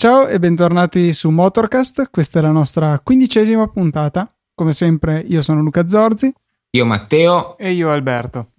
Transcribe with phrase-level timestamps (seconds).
[0.00, 4.26] Ciao e bentornati su Motorcast, questa è la nostra quindicesima puntata.
[4.54, 6.32] Come sempre io sono Luca Zorzi.
[6.70, 7.58] Io Matteo.
[7.58, 8.52] E io Alberto.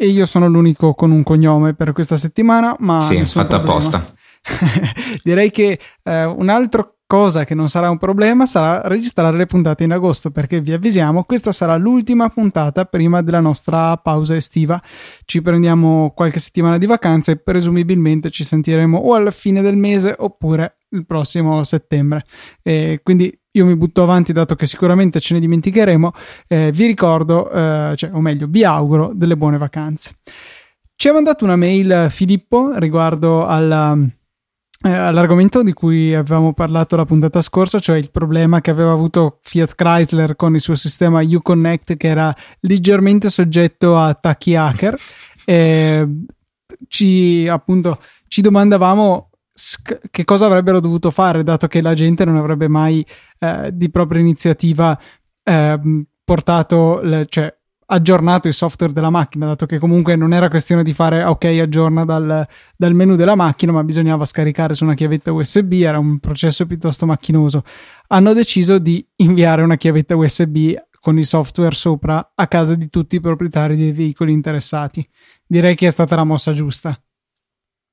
[0.00, 3.00] E io sono l'unico con un cognome per questa settimana, ma...
[3.00, 4.14] Sì, fatto apposta.
[5.24, 9.82] Direi che eh, un altro cosa che non sarà un problema sarà registrare le puntate
[9.82, 14.80] in agosto perché vi avvisiamo questa sarà l'ultima puntata prima della nostra pausa estiva.
[15.24, 20.14] Ci prendiamo qualche settimana di vacanza e presumibilmente ci sentiremo o alla fine del mese
[20.18, 22.24] oppure il prossimo settembre.
[22.62, 26.12] E quindi io mi butto avanti dato che sicuramente ce ne dimenticheremo
[26.46, 30.12] eh, vi ricordo eh, cioè, o meglio vi auguro delle buone vacanze.
[30.94, 33.96] Ci ha mandato una mail Filippo riguardo alla
[34.80, 39.40] eh, all'argomento di cui avevamo parlato la puntata scorsa, cioè il problema che aveva avuto
[39.42, 44.98] Fiat Chrysler con il suo sistema Uconnect che era leggermente soggetto a attacchi hacker.
[45.48, 46.06] Eh,
[46.88, 47.98] ci appunto
[48.28, 49.30] ci domandavamo
[50.10, 53.04] che cosa avrebbero dovuto fare, dato che la gente non avrebbe mai
[53.38, 54.98] eh, di propria iniziativa
[55.42, 57.57] eh, portato, le, cioè
[57.90, 62.04] aggiornato il software della macchina, dato che comunque non era questione di fare ok, aggiorna
[62.04, 66.66] dal, dal, menu della macchina, ma bisognava scaricare su una chiavetta USB, era un processo
[66.66, 67.62] piuttosto macchinoso.
[68.08, 73.16] Hanno deciso di inviare una chiavetta USB con il software sopra a casa di tutti
[73.16, 75.06] i proprietari dei veicoli interessati.
[75.46, 76.98] Direi che è stata la mossa giusta.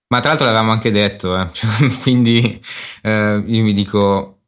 [0.08, 1.50] Ma tra l'altro l'avevamo anche detto, eh.
[2.02, 2.62] quindi
[3.02, 4.40] eh, io mi dico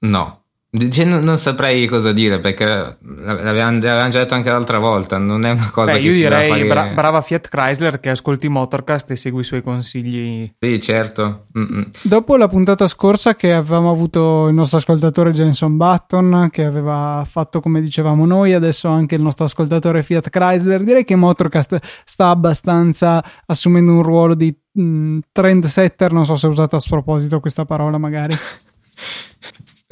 [0.00, 0.41] no,
[0.90, 5.18] cioè, non, non, saprei cosa dire perché l'avevamo, l'avevamo, già detto anche l'altra volta.
[5.18, 6.64] Non è una cosa Beh, che io direi fare...
[6.64, 10.50] bra- brava Fiat Chrysler che ascolti Motorcast e segui i suoi consigli.
[10.58, 11.48] Sì, certo.
[11.58, 11.90] Mm-mm.
[12.00, 17.60] Dopo la puntata scorsa che avevamo avuto il nostro ascoltatore Jenson Button che aveva fatto
[17.60, 23.22] come dicevamo noi, adesso anche il nostro ascoltatore Fiat Chrysler, direi che Motorcast sta abbastanza
[23.44, 26.14] assumendo un ruolo di mm, trendsetter.
[26.14, 28.34] Non so se ho usato a sproposito questa parola, magari.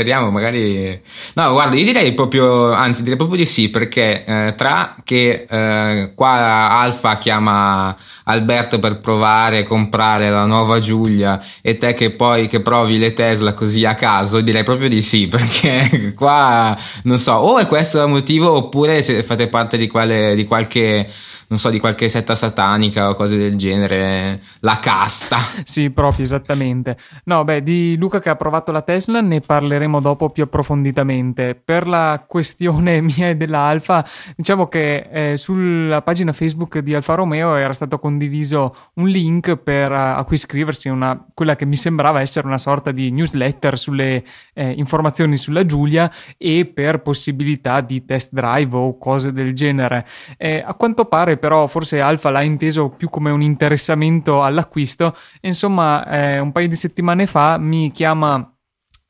[0.00, 0.98] Speriamo, magari.
[1.34, 6.12] No, guarda, io direi proprio, anzi, direi proprio di sì, perché eh, tra che eh,
[6.14, 7.94] qua Alfa chiama
[8.24, 13.12] Alberto per provare e comprare la nuova Giulia e te che poi che provi le
[13.12, 18.02] Tesla così a caso, direi proprio di sì, perché qua non so, o è questo
[18.02, 21.06] il motivo, oppure se fate parte di, quale, di qualche
[21.50, 25.38] non so, di qualche setta satanica o cose del genere, la casta.
[25.64, 26.96] sì, proprio, esattamente.
[27.24, 31.56] No, beh, di Luca che ha provato la Tesla ne parleremo dopo più approfonditamente.
[31.56, 34.06] Per la questione mia e della Alfa,
[34.36, 39.90] diciamo che eh, sulla pagina Facebook di Alfa Romeo era stato condiviso un link per
[39.90, 44.22] uh, a cui iscriversi, una, quella che mi sembrava essere una sorta di newsletter sulle
[44.54, 50.06] eh, informazioni sulla Giulia e per possibilità di test drive o cose del genere.
[50.36, 55.16] Eh, a quanto pare però forse Alfa l'ha inteso più come un interessamento all'acquisto.
[55.40, 58.54] Insomma, eh, un paio di settimane fa mi chiama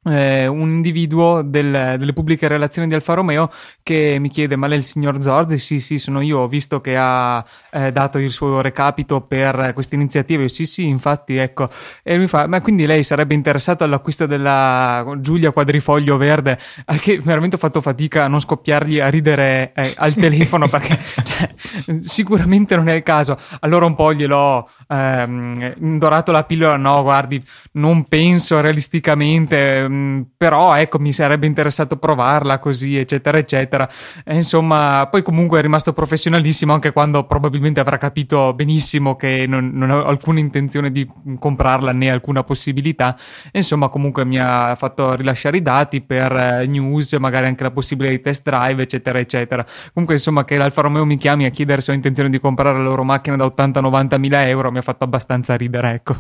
[0.05, 3.51] eh, un individuo del, delle pubbliche relazioni di Alfa Romeo
[3.83, 5.59] che mi chiede ma lei è il signor Zorzi?
[5.59, 9.97] Sì sì sono io ho visto che ha eh, dato il suo recapito per queste
[9.97, 10.49] iniziative.
[10.49, 11.69] Sì sì infatti ecco.
[12.03, 16.59] E lui fa ma quindi lei sarebbe interessato all'acquisto della Giulia quadrifoglio verde?
[16.87, 20.99] Al che veramente ho fatto fatica a non scoppiargli a ridere eh, al telefono perché
[21.25, 21.55] cioè,
[22.01, 23.37] sicuramente non è il caso.
[23.61, 27.43] Allora un po' gliel'ho ehm, indorato la pillola no guardi
[27.73, 33.89] non penso realisticamente Ehm, però ecco mi sarebbe interessato provarla così eccetera eccetera.
[34.25, 39.71] E, insomma poi comunque è rimasto professionalissimo anche quando probabilmente avrà capito benissimo che non,
[39.73, 41.09] non ho alcuna intenzione di
[41.39, 43.17] comprarla né alcuna possibilità.
[43.51, 47.71] E, insomma comunque mi ha fatto rilasciare i dati per eh, news magari anche la
[47.71, 49.65] possibilità di test drive eccetera eccetera.
[49.93, 52.85] Comunque insomma che l'Alfa Romeo mi chiami a chiedere se ho intenzione di comprare la
[52.85, 56.19] loro macchina da 80-90 mila euro mi ha fatto abbastanza ridere ecco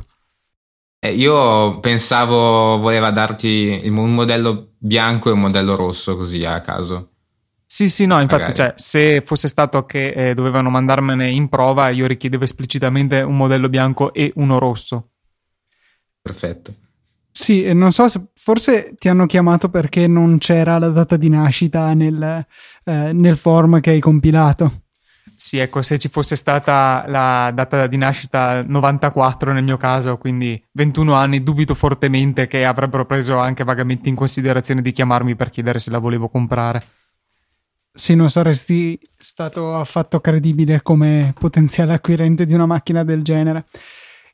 [1.03, 7.13] eh, io pensavo voleva darti un modello bianco e un modello rosso così a caso.
[7.65, 12.07] Sì, sì, no, infatti, cioè, se fosse stato che eh, dovevano mandarmene in prova, io
[12.07, 15.13] richiedevo esplicitamente un modello bianco e uno rosso.
[16.21, 16.75] Perfetto.
[17.31, 21.95] Sì, non so se forse ti hanno chiamato perché non c'era la data di nascita
[21.95, 22.45] nel,
[22.85, 24.83] eh, nel form che hai compilato.
[25.41, 30.63] Sì, ecco, se ci fosse stata la data di nascita 94 nel mio caso, quindi
[30.73, 35.79] 21 anni, dubito fortemente che avrebbero preso anche vagamente in considerazione di chiamarmi per chiedere
[35.79, 36.83] se la volevo comprare.
[37.91, 43.65] sì, non saresti stato affatto credibile come potenziale acquirente di una macchina del genere.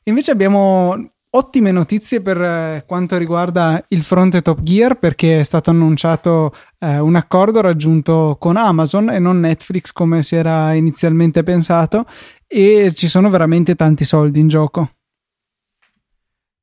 [0.03, 5.69] Invece abbiamo ottime notizie per eh, quanto riguarda il fronte Top Gear perché è stato
[5.69, 12.05] annunciato eh, un accordo raggiunto con Amazon e non Netflix come si era inizialmente pensato
[12.47, 14.96] e ci sono veramente tanti soldi in gioco.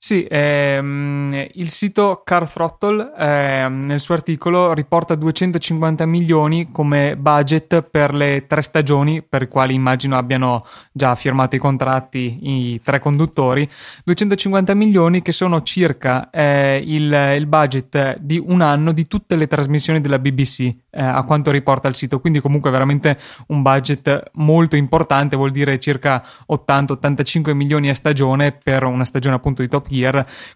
[0.06, 7.81] Sì, ehm, il sito Car Throttle ehm, nel suo articolo riporta 250 milioni come budget
[7.81, 10.62] per le tre stagioni, per i quali immagino abbiano
[10.93, 13.67] già firmato i contratti i tre conduttori.
[14.05, 19.47] 250 milioni che sono circa eh, il, il, budget di un anno di tutte le
[19.47, 22.21] trasmissioni della BBC, eh, a quanto riporta il sito.
[22.21, 23.17] Quindi, comunque, veramente
[23.47, 26.23] un budget molto importante, vuol dire circa
[26.53, 29.93] 80-85 milioni a stagione per una stagione appunto di Top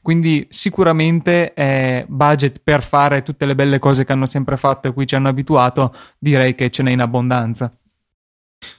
[0.02, 4.92] quindi sicuramente è budget per fare tutte le belle cose che hanno sempre fatto e
[4.92, 7.72] cui ci hanno abituato, direi che ce n'è in abbondanza.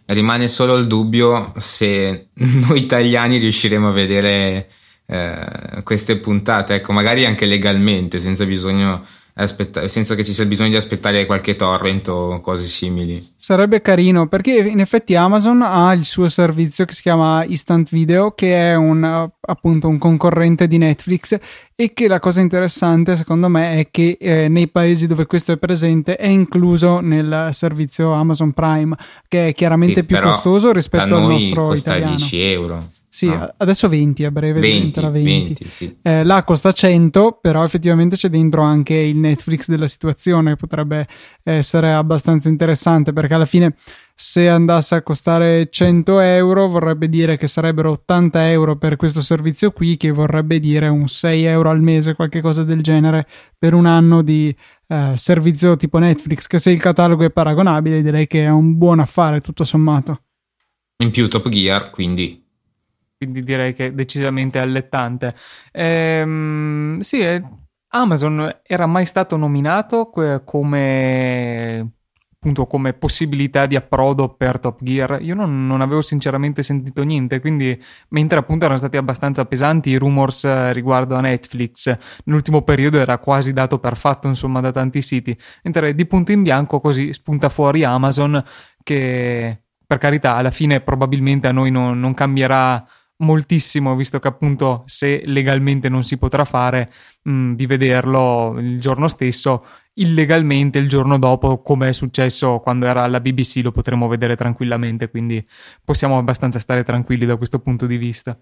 [0.06, 4.70] Rimane solo il dubbio se noi italiani riusciremo a vedere
[5.06, 9.06] eh, queste puntate, ecco, magari anche legalmente, senza bisogno
[9.44, 13.34] aspetta- senza che ci sia bisogno di aspettare qualche torrent o cose simili.
[13.38, 18.32] Sarebbe carino perché in effetti Amazon ha il suo servizio che si chiama Instant Video,
[18.32, 19.04] che è un,
[19.40, 21.38] appunto un concorrente di Netflix
[21.76, 25.58] e che la cosa interessante secondo me è che eh, nei paesi dove questo è
[25.58, 28.96] presente è incluso nel servizio Amazon Prime,
[29.28, 32.16] che è chiaramente sì, più costoso rispetto al nostro costa italiano.
[32.18, 32.90] 10 euro.
[33.20, 33.54] Sì, no.
[33.58, 35.30] adesso 20, a breve 20, diventerà 20.
[35.30, 35.98] 20 sì.
[36.02, 41.06] eh, là costa 100, però effettivamente c'è dentro anche il Netflix della situazione, potrebbe
[41.44, 43.76] essere abbastanza interessante perché alla fine
[44.16, 49.72] se andasse a costare 100 euro vorrebbe dire che sarebbero 80 euro per questo servizio
[49.72, 53.28] qui, che vorrebbe dire un 6 euro al mese, qualche cosa del genere,
[53.58, 54.56] per un anno di
[54.88, 59.00] eh, servizio tipo Netflix, che se il catalogo è paragonabile direi che è un buon
[59.00, 60.22] affare tutto sommato.
[61.04, 62.48] In più Top Gear, quindi
[63.20, 65.36] quindi direi che decisamente allettante.
[65.74, 67.22] Ehm, sì,
[67.90, 71.92] Amazon era mai stato nominato come
[72.42, 75.18] appunto come possibilità di approdo per Top Gear.
[75.22, 77.78] Io non, non, avevo sinceramente sentito niente, quindi
[78.10, 81.94] mentre appunto erano stati abbastanza pesanti i rumors riguardo a Netflix,
[82.24, 86.42] nell'ultimo periodo era quasi dato per fatto insomma da tanti siti, mentre di punto in
[86.42, 88.42] bianco così spunta fuori Amazon
[88.82, 92.88] che per carità alla fine probabilmente a noi non, non cambierà
[93.20, 96.92] moltissimo, visto che appunto se legalmente non si potrà fare,
[97.24, 102.86] mh, mm, di vederlo il giorno stesso, illegalmente il giorno dopo, come è successo quando
[102.86, 105.46] era alla BBC, lo potremo vedere tranquillamente, quindi
[105.84, 108.40] possiamo abbastanza stare tranquilli da questo punto di vista.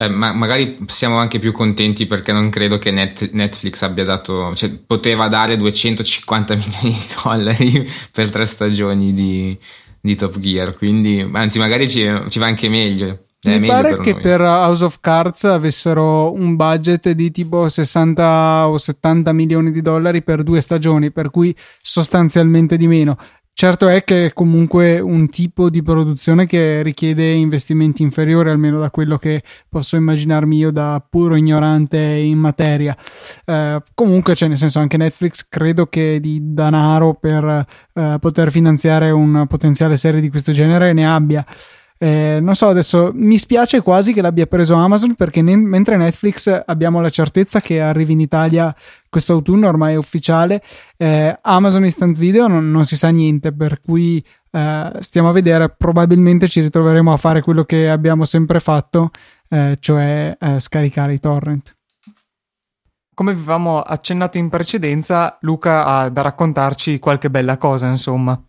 [0.00, 4.54] Eh, ma magari siamo anche più contenti perché non credo che Net- Netflix abbia dato,
[4.54, 9.58] cioè poteva dare 250 milioni di dollari per tre stagioni di,
[10.00, 13.24] di Top Gear, quindi anzi magari ci, ci va anche meglio.
[13.40, 14.20] Mi pare per che noi.
[14.20, 20.22] per House of Cards avessero un budget di tipo 60 o 70 milioni di dollari
[20.22, 23.16] per due stagioni, per cui sostanzialmente di meno.
[23.52, 28.88] Certo è che è comunque un tipo di produzione che richiede investimenti inferiori, almeno da
[28.88, 32.96] quello che posso immaginarmi io da puro ignorante in materia.
[33.44, 39.10] Eh, comunque, cioè, nel senso, anche Netflix credo che di denaro per eh, poter finanziare
[39.10, 41.44] una potenziale serie di questo genere ne abbia.
[42.00, 46.62] Eh, non so, adesso mi spiace quasi che l'abbia preso Amazon perché ne- mentre Netflix
[46.66, 48.74] abbiamo la certezza che arrivi in Italia
[49.08, 50.62] questo autunno, ormai è ufficiale,
[50.96, 55.70] eh, Amazon Instant Video non, non, si sa niente, per cui eh, stiamo a vedere,
[55.70, 59.10] probabilmente ci ritroveremo a fare quello che abbiamo sempre fatto,
[59.48, 61.74] eh, cioè eh, scaricare i torrent.
[63.12, 68.40] Come avevamo accennato in precedenza, Luca ha da raccontarci qualche bella cosa, insomma.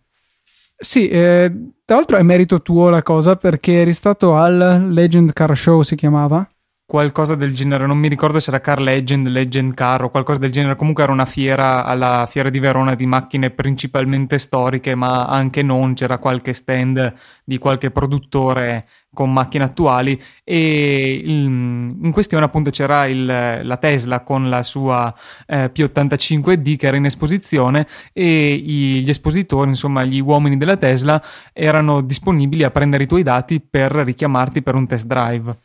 [0.82, 1.52] Sì, eh,
[1.84, 5.94] tra l'altro è merito tuo la cosa perché eri stato al Legend Car Show, si
[5.94, 6.48] chiamava?
[6.86, 10.50] Qualcosa del genere, non mi ricordo se era Car Legend, Legend Car o qualcosa del
[10.50, 10.76] genere.
[10.76, 15.92] Comunque era una fiera alla fiera di Verona di macchine principalmente storiche, ma anche non.
[15.92, 17.12] C'era qualche stand
[17.44, 24.48] di qualche produttore con macchine attuali e in questione appunto c'era il, la Tesla con
[24.48, 25.12] la sua
[25.46, 31.22] eh, P85D che era in esposizione e i, gli espositori, insomma gli uomini della Tesla
[31.52, 35.56] erano disponibili a prendere i tuoi dati per richiamarti per un test drive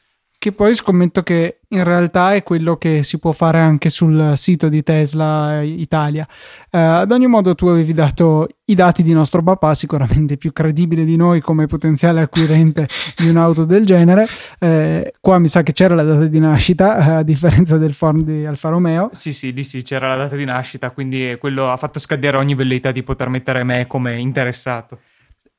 [0.45, 4.69] che poi scommetto che in realtà è quello che si può fare anche sul sito
[4.69, 6.27] di Tesla Italia.
[6.69, 11.03] Eh, ad ogni modo tu avevi dato i dati di nostro papà, sicuramente più credibile
[11.03, 12.87] di noi come potenziale acquirente
[13.17, 14.27] di un'auto del genere.
[14.59, 18.21] Eh, qua mi sa che c'era la data di nascita, eh, a differenza del Ford
[18.21, 19.09] di Alfa Romeo.
[19.13, 22.53] Sì, sì, lì sì, c'era la data di nascita, quindi quello ha fatto scadere ogni
[22.53, 24.99] velleità di poter mettere me come interessato.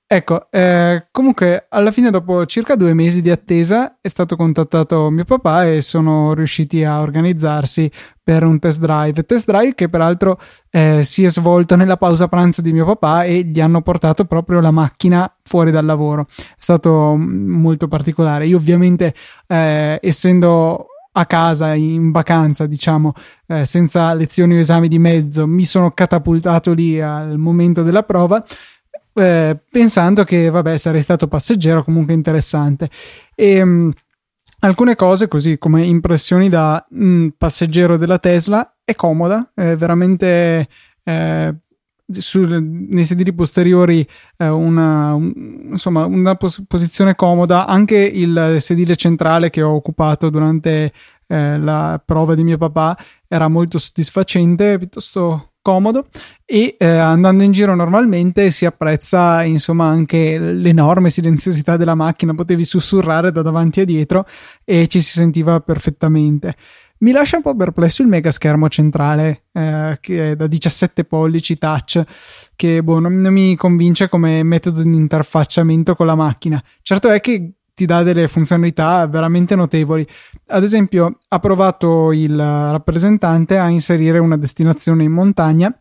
[0.08, 5.25] Ecco, eh, comunque alla fine dopo circa due mesi di attesa è stato contattato mio
[5.25, 7.90] papà e sono riusciti a organizzarsi
[8.22, 9.25] per un test drive.
[9.25, 10.38] Test drive che peraltro
[10.70, 14.60] eh, si è svolto nella pausa pranzo di mio papà e gli hanno portato proprio
[14.60, 16.28] la macchina fuori dal lavoro.
[16.38, 18.46] È stato mm, molto particolare.
[18.46, 19.12] Io ovviamente
[19.48, 20.86] eh, essendo
[21.18, 23.12] a casa in vacanza, diciamo,
[23.48, 28.44] eh, senza lezioni o esami di mezzo, mi sono catapultato lì al momento della prova
[29.16, 32.90] eh, pensando che vabbè sarei stato passeggero comunque interessante.
[33.35, 33.92] E mh,
[34.61, 40.68] alcune cose così come impressioni da mh, passeggero della Tesla è comoda è veramente
[41.02, 41.54] eh,
[42.08, 44.06] su, nei sedili posteriori
[44.37, 47.66] eh, una, un, insomma, una pos- posizione comoda.
[47.66, 50.92] Anche il sedile centrale che ho occupato durante
[51.26, 52.96] eh, la prova di mio papà
[53.26, 56.06] era molto soddisfacente piuttosto comodo
[56.44, 62.64] e eh, andando in giro normalmente si apprezza insomma anche l'enorme silenziosità della macchina, potevi
[62.64, 64.26] sussurrare da davanti e dietro
[64.64, 66.54] e ci si sentiva perfettamente.
[66.99, 71.58] Mi lascia un po' perplesso il mega schermo centrale eh, che è da 17 pollici
[71.58, 72.00] touch
[72.54, 76.62] che boh, non mi convince come metodo di interfacciamento con la macchina.
[76.80, 80.06] Certo è che ti dà delle funzionalità veramente notevoli.
[80.47, 85.76] Ad esempio, ha provato il rappresentante a inserire una destinazione in montagna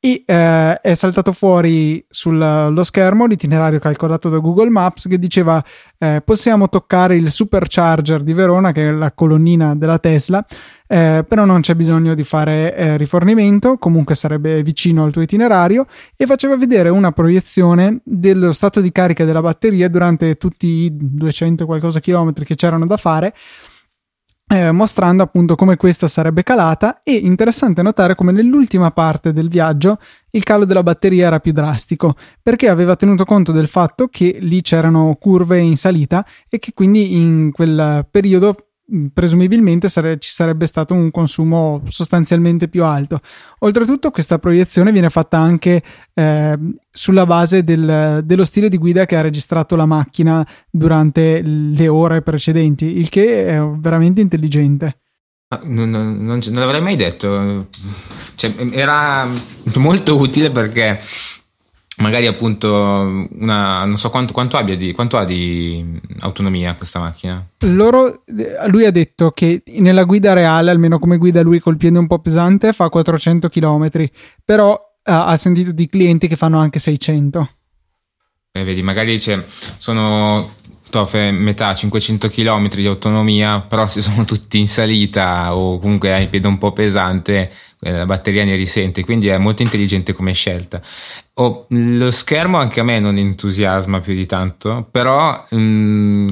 [0.00, 5.62] e eh, è saltato fuori sullo schermo l'itinerario calcolato da Google Maps che diceva
[5.98, 10.44] eh, possiamo toccare il supercharger di Verona che è la colonnina della Tesla
[10.86, 15.86] eh, però non c'è bisogno di fare eh, rifornimento comunque sarebbe vicino al tuo itinerario
[16.16, 21.66] e faceva vedere una proiezione dello stato di carica della batteria durante tutti i 200
[21.66, 23.34] qualcosa chilometri che c'erano da fare
[24.48, 29.98] eh, mostrando appunto come questa sarebbe calata e interessante notare come nell'ultima parte del viaggio
[30.30, 34.62] il calo della batteria era più drastico perché aveva tenuto conto del fatto che lì
[34.62, 38.67] c'erano curve in salita e che quindi in quel periodo
[39.12, 43.20] presumibilmente sare- ci sarebbe stato un consumo sostanzialmente più alto.
[43.60, 45.82] Oltretutto, questa proiezione viene fatta anche
[46.14, 46.58] eh,
[46.90, 52.22] sulla base del, dello stile di guida che ha registrato la macchina durante le ore
[52.22, 55.00] precedenti, il che è veramente intelligente.
[55.64, 57.68] Non, non, non, non l'avrei mai detto,
[58.34, 59.26] cioè, era
[59.76, 61.00] molto utile perché
[61.98, 67.46] magari appunto una, non so quanto, quanto, abbia di, quanto ha di autonomia questa macchina.
[67.60, 68.22] Loro,
[68.66, 72.20] lui ha detto che nella guida reale, almeno come guida lui col piede un po'
[72.20, 74.08] pesante, fa 400 km,
[74.44, 77.48] però ha, ha sentito di clienti che fanno anche 600.
[78.52, 79.42] E vedi, magari c'è,
[79.76, 80.56] sono
[80.90, 86.22] Tofe metà 500 km di autonomia, però se sono tutti in salita o comunque hai
[86.22, 90.32] il piede un po' pesante, eh, la batteria ne risente, quindi è molto intelligente come
[90.32, 90.80] scelta.
[91.34, 96.28] Oh, lo schermo anche a me non entusiasma più di tanto, però mh, mm,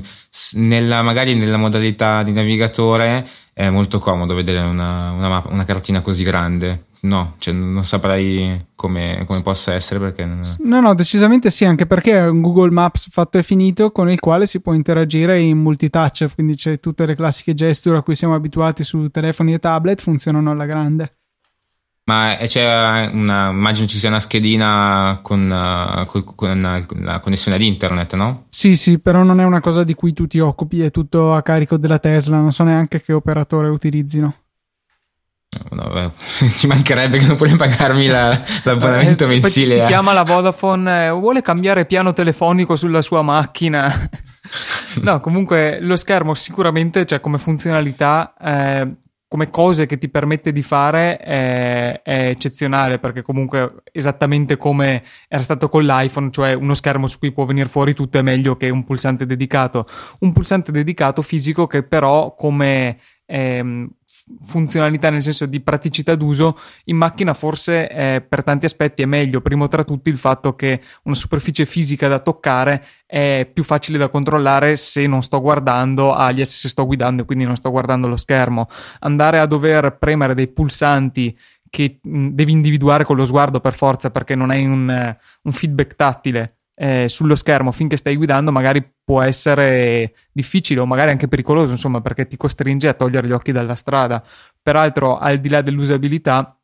[0.55, 6.25] nella, magari nella modalità di navigatore è molto comodo vedere una, una, una cartina così
[6.25, 10.29] grande no, cioè non saprei come, come, possa essere perché...
[10.59, 14.21] No, no, decisamente sì, anche perché è un Google Maps fatto e finito con il
[14.21, 18.35] quale si può interagire in multitouch, quindi c'è tutte le classiche gesture a cui siamo
[18.35, 21.13] abituati su telefoni e tablet, funzionano alla grande.
[22.09, 27.63] Ma c'è una, immagino ci sia una schedina con, uh, con, con la connessione ad
[27.65, 28.45] internet, no?
[28.49, 31.43] Sì, sì, però non è una cosa di cui tu ti occupi, è tutto a
[31.43, 34.35] carico della Tesla, non so neanche che operatore utilizzino.
[35.71, 36.11] No, beh,
[36.57, 39.75] ci mancherebbe che non puoi pagarmi la, l'abbonamento eh, mensile.
[39.75, 39.87] Ti eh.
[39.87, 43.93] chiama la Vodafone, eh, vuole cambiare piano telefonico sulla sua macchina.
[45.03, 48.95] no, comunque lo schermo sicuramente, cioè come funzionalità, eh,
[49.29, 55.43] come cose che ti permette di fare è, è, eccezionale perché comunque esattamente come era
[55.43, 58.71] stato con l'iPhone, cioè uno schermo su cui può venire fuori tutto è meglio che
[58.71, 59.87] un pulsante dedicato.
[60.21, 63.91] Un pulsante dedicato fisico che però come ehm,
[64.41, 69.41] funzionalità nel senso di praticità d'uso in macchina forse eh, per tanti aspetti è meglio
[69.41, 74.09] primo tra tutti il fatto che una superficie fisica da toccare è più facile da
[74.09, 78.17] controllare se non sto guardando alias se sto guidando e quindi non sto guardando lo
[78.17, 78.69] schermo.
[79.01, 81.37] Andare a dover premere dei pulsanti
[81.69, 85.97] che mh, devi individuare con lo sguardo per forza perché non hai un, un feedback
[85.97, 91.73] tattile eh, sullo schermo finché stai guidando magari può essere difficile o magari anche pericoloso,
[91.73, 94.23] insomma, perché ti costringe a togliere gli occhi dalla strada.
[94.61, 96.56] Peraltro, al di là dell'usabilità,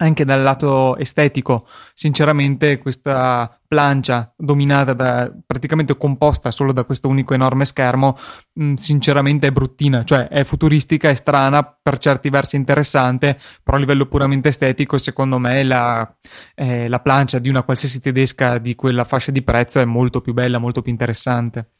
[0.00, 7.34] anche dal lato estetico, sinceramente, questa plancia dominata da praticamente composta solo da questo unico
[7.34, 8.16] enorme schermo,
[8.54, 13.80] mh, sinceramente è bruttina, cioè è futuristica, è strana, per certi versi interessante, però a
[13.80, 16.10] livello puramente estetico, secondo me, la,
[16.54, 20.32] eh, la plancia di una qualsiasi tedesca di quella fascia di prezzo è molto più
[20.32, 21.72] bella, molto più interessante.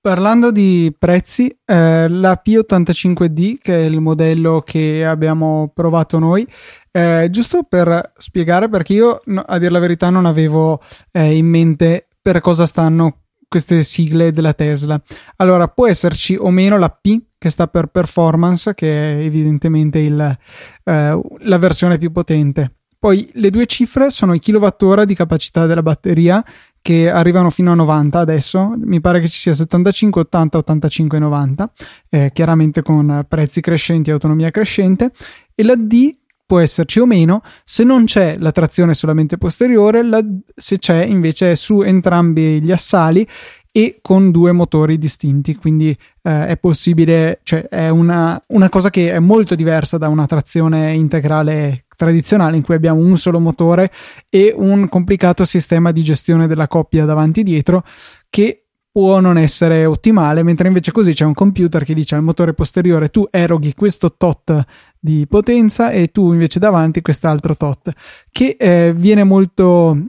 [0.00, 6.46] Parlando di prezzi, eh, la P85D, che è il modello che abbiamo provato noi,
[6.90, 12.08] eh, giusto per spiegare, perché io a dire la verità non avevo eh, in mente
[12.20, 15.00] per cosa stanno queste sigle della Tesla.
[15.36, 20.38] Allora, può esserci o meno la P, che sta per performance, che è evidentemente il,
[20.84, 22.72] eh, la versione più potente.
[22.98, 26.44] Poi le due cifre sono i kilowattora di capacità della batteria
[26.82, 31.72] che arrivano fino a 90 adesso, mi pare che ci sia 75, 80, 85 90,
[32.08, 35.12] eh, chiaramente con prezzi crescenti e autonomia crescente,
[35.54, 36.16] e la D
[36.48, 40.24] può esserci o meno, se non c'è la trazione solamente posteriore, la,
[40.56, 43.28] se c'è invece su entrambi gli assali
[43.70, 49.12] e con due motori distinti, quindi eh, è possibile, cioè è una, una cosa che
[49.12, 53.92] è molto diversa da una trazione integrale tradizionale in cui abbiamo un solo motore
[54.30, 57.84] e un complicato sistema di gestione della coppia davanti e dietro
[58.30, 62.54] che può non essere ottimale, mentre invece così c'è un computer che dice al motore
[62.54, 64.64] posteriore tu eroghi questo tot
[65.00, 67.92] di potenza e tu invece davanti quest'altro tot,
[68.30, 70.06] che eh, viene molto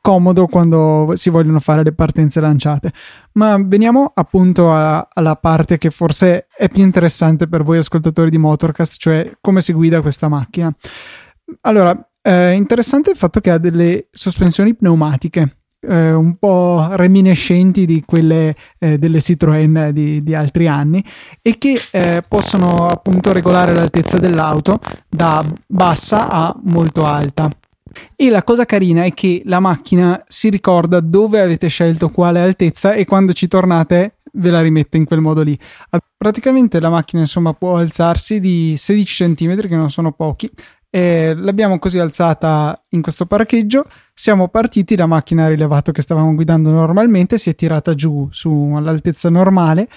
[0.00, 2.92] comodo quando si vogliono fare le partenze lanciate.
[3.32, 8.38] Ma veniamo appunto a, alla parte che forse è più interessante per voi ascoltatori di
[8.38, 10.74] Motorcast, cioè come si guida questa macchina.
[11.62, 15.59] Allora, è interessante il fatto che ha delle sospensioni pneumatiche.
[15.82, 21.02] Eh, un po' reminiscenti di quelle eh, delle Citroën di, di, altri anni
[21.40, 27.48] e che eh, possono appunto regolare l'altezza dell'auto da bassa a molto alta.
[28.14, 32.92] E la cosa carina è che la macchina si ricorda dove avete scelto quale altezza
[32.92, 35.58] e quando ci tornate ve la rimette in quel modo lì.
[36.16, 40.50] Praticamente la macchina insomma può alzarsi di 16 cm che non sono pochi
[40.90, 43.84] e l'abbiamo così alzata in questo parcheggio.
[44.12, 48.72] Siamo partiti, la macchina ha rilevato che stavamo guidando normalmente, si è tirata giù su
[48.74, 49.88] all'altezza normale.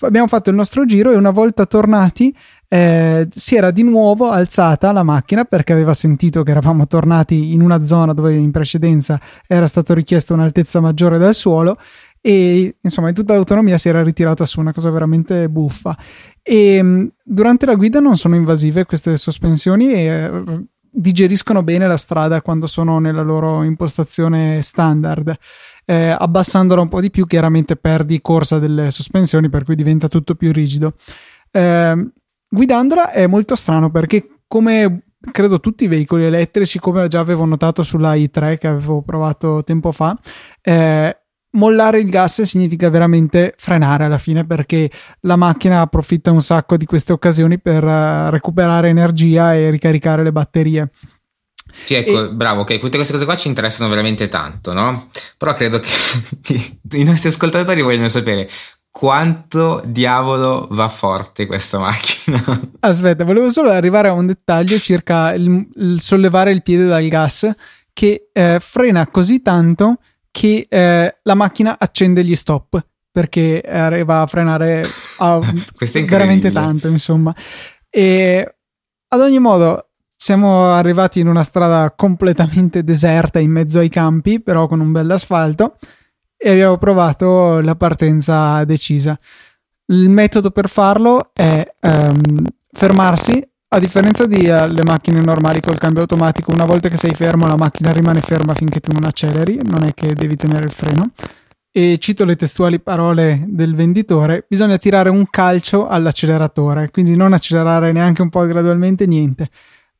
[0.00, 2.34] Abbiamo fatto il nostro giro e una volta tornati
[2.68, 7.62] eh, si era di nuovo alzata la macchina perché aveva sentito che eravamo tornati in
[7.62, 11.78] una zona dove in precedenza era stato richiesto un'altezza maggiore dal suolo
[12.26, 15.96] e insomma in tutta l'autonomia si era ritirata su una cosa veramente buffa.
[16.42, 21.96] E mm, durante la guida non sono invasive queste sospensioni e eh, digeriscono bene la
[21.96, 25.36] strada quando sono nella loro impostazione standard.
[25.84, 30.34] Eh, abbassandola un po' di più chiaramente perdi corsa delle sospensioni per cui diventa tutto
[30.34, 30.94] più rigido.
[31.52, 32.10] Eh,
[32.48, 37.84] guidandola è molto strano perché come credo tutti i veicoli elettrici come già avevo notato
[37.84, 40.16] sulla i3 che avevo provato tempo fa
[40.60, 41.16] eh,
[41.56, 44.90] mollare il gas significa veramente frenare alla fine perché
[45.20, 50.32] la macchina approfitta un sacco di queste occasioni per uh, recuperare energia e ricaricare le
[50.32, 50.90] batterie.
[51.84, 52.30] Sì, ecco, e...
[52.30, 55.08] bravo, ok, tutte queste cose qua ci interessano veramente tanto, no?
[55.36, 55.90] Però credo che,
[56.42, 58.48] che i nostri ascoltatori vogliono sapere
[58.90, 62.42] quanto diavolo va forte questa macchina.
[62.80, 67.50] Aspetta, volevo solo arrivare a un dettaglio circa il, il sollevare il piede dal gas
[67.92, 69.98] che eh, frena così tanto
[70.36, 74.84] che eh, la macchina accende gli stop perché arriva a frenare
[75.16, 75.40] a
[76.06, 77.34] veramente tanto, insomma.
[77.88, 78.56] E
[79.08, 84.66] ad ogni modo siamo arrivati in una strada completamente deserta in mezzo ai campi, però
[84.68, 85.78] con un bel asfalto
[86.36, 89.18] e abbiamo provato la partenza decisa.
[89.86, 93.42] Il metodo per farlo è um, fermarsi
[93.76, 97.56] a differenza delle uh, macchine normali col cambio automatico, una volta che sei fermo la
[97.56, 101.10] macchina rimane ferma finché tu non acceleri, non è che devi tenere il freno.
[101.70, 107.92] E cito le testuali parole del venditore, bisogna tirare un calcio all'acceleratore, quindi non accelerare
[107.92, 109.50] neanche un po' gradualmente, niente.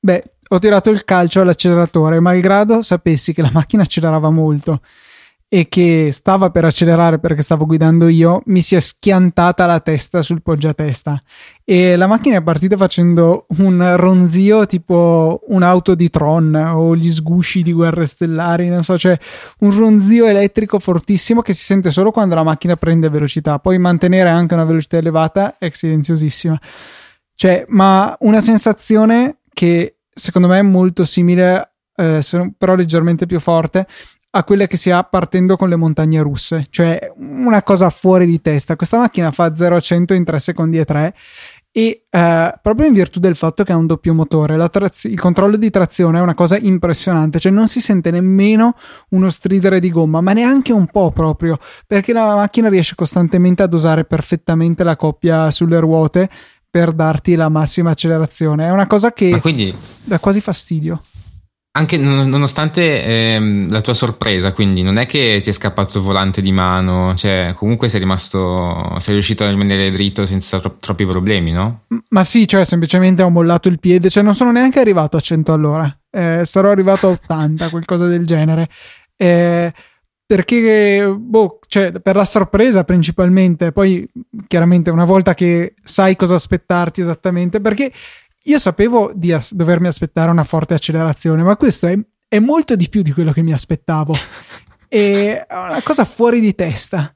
[0.01, 4.81] Beh, ho tirato il calcio all'acceleratore, malgrado sapessi che la macchina accelerava molto
[5.49, 10.21] e che stava per accelerare perché stavo guidando io, mi si è schiantata la testa
[10.23, 11.23] sul poggiatesta
[11.65, 17.63] e la macchina è partita facendo un ronzio tipo un'auto di Tron o gli sgusci
[17.63, 19.17] di guerre stellari, non so, cioè
[19.61, 24.29] un ronzio elettrico fortissimo che si sente solo quando la macchina prende velocità, poi mantenere
[24.29, 26.59] anche una velocità elevata è silenziosissima.
[27.37, 32.21] Cioè, ma una sensazione che secondo me è molto simile, eh,
[32.57, 33.87] però leggermente più forte
[34.37, 38.41] a quelle che si ha partendo con le montagne russe, cioè una cosa fuori di
[38.41, 38.77] testa.
[38.77, 41.15] Questa macchina fa 0 a 100 in 3 secondi e 3
[41.77, 45.59] e eh, proprio in virtù del fatto che ha un doppio motore, traz- il controllo
[45.59, 48.75] di trazione è una cosa impressionante, cioè non si sente nemmeno
[49.11, 53.67] uno stridere di gomma, ma neanche un po' proprio, perché la macchina riesce costantemente a
[53.67, 56.31] dosare perfettamente la coppia sulle ruote
[56.71, 58.67] per darti la massima accelerazione.
[58.67, 59.75] È una cosa che quindi...
[60.03, 61.03] dà quasi fastidio.
[61.77, 66.41] Anche nonostante ehm, la tua sorpresa, quindi non è che ti è scappato il volante
[66.41, 71.53] di mano, cioè comunque sei rimasto, sei riuscito a rimanere dritto senza tro- troppi problemi,
[71.53, 71.83] no?
[72.09, 75.53] Ma sì, cioè semplicemente ho mollato il piede, cioè non sono neanche arrivato a 100
[75.53, 78.69] all'ora, eh, sarò arrivato a 80, qualcosa del genere.
[79.15, 79.71] Eh,
[80.25, 84.09] perché, boh, cioè, per la sorpresa principalmente, poi
[84.47, 87.93] chiaramente una volta che sai cosa aspettarti esattamente, perché
[88.47, 92.89] io sapevo di as- dovermi aspettare una forte accelerazione, ma questo è, è molto di
[92.89, 94.15] più di quello che mi aspettavo.
[94.89, 97.11] è una cosa fuori di testa.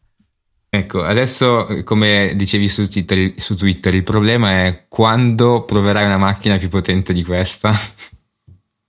[0.73, 6.59] Ecco, adesso come dicevi su Twitter, su Twitter, il problema è quando proverai una macchina
[6.59, 7.75] più potente di questa.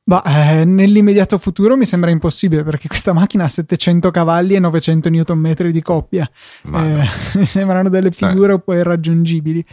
[0.03, 5.09] Bah, eh, nell'immediato futuro mi sembra impossibile perché questa macchina ha 700 cavalli e 900
[5.09, 6.29] Nm di coppia.
[6.65, 9.65] Eh, mi sembrano delle figure un po' irraggiungibili.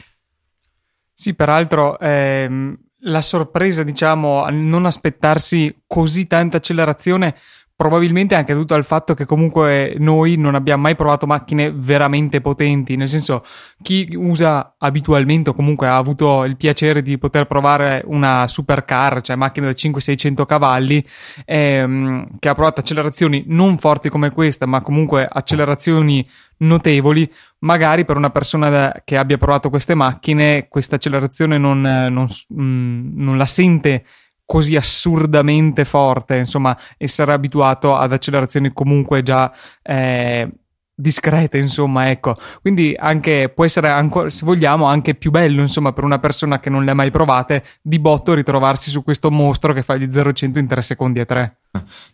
[1.20, 7.34] Sì, peraltro ehm, la sorpresa, diciamo, a non aspettarsi così tanta accelerazione
[7.78, 12.96] probabilmente anche dovuto al fatto che comunque noi non abbiamo mai provato macchine veramente potenti,
[12.96, 13.44] nel senso
[13.80, 19.36] chi usa abitualmente o comunque ha avuto il piacere di poter provare una supercar, cioè
[19.36, 21.06] macchina da 500-600 cavalli,
[21.44, 28.16] ehm, che ha provato accelerazioni non forti come questa, ma comunque accelerazioni notevoli, magari per
[28.16, 32.26] una persona che abbia provato queste macchine questa accelerazione non, non,
[32.60, 34.04] mm, non la sente
[34.48, 40.48] così assurdamente forte, insomma, essere abituato ad accelerazioni comunque già eh,
[40.94, 42.34] discrete, insomma, ecco.
[42.62, 46.70] Quindi anche può essere ancora, se vogliamo, anche più bello, insomma, per una persona che
[46.70, 50.58] non le ha mai provate, di botto ritrovarsi su questo mostro che fa gli 0-100
[50.58, 51.56] in 3 secondi e 3.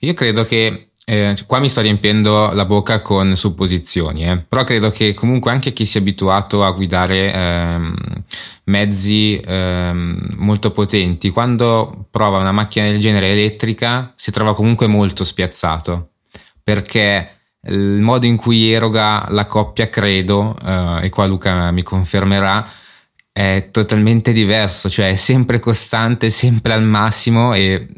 [0.00, 4.38] Io credo che eh, qua mi sto riempiendo la bocca con supposizioni, eh.
[4.38, 7.94] però credo che comunque anche chi si è abituato a guidare ehm,
[8.64, 15.24] mezzi ehm, molto potenti, quando prova una macchina del genere elettrica si trova comunque molto
[15.24, 16.12] spiazzato,
[16.62, 17.28] perché
[17.66, 22.66] il modo in cui eroga la coppia, credo, eh, e qua Luca mi confermerà,
[23.30, 27.88] è totalmente diverso, cioè è sempre costante, sempre al massimo e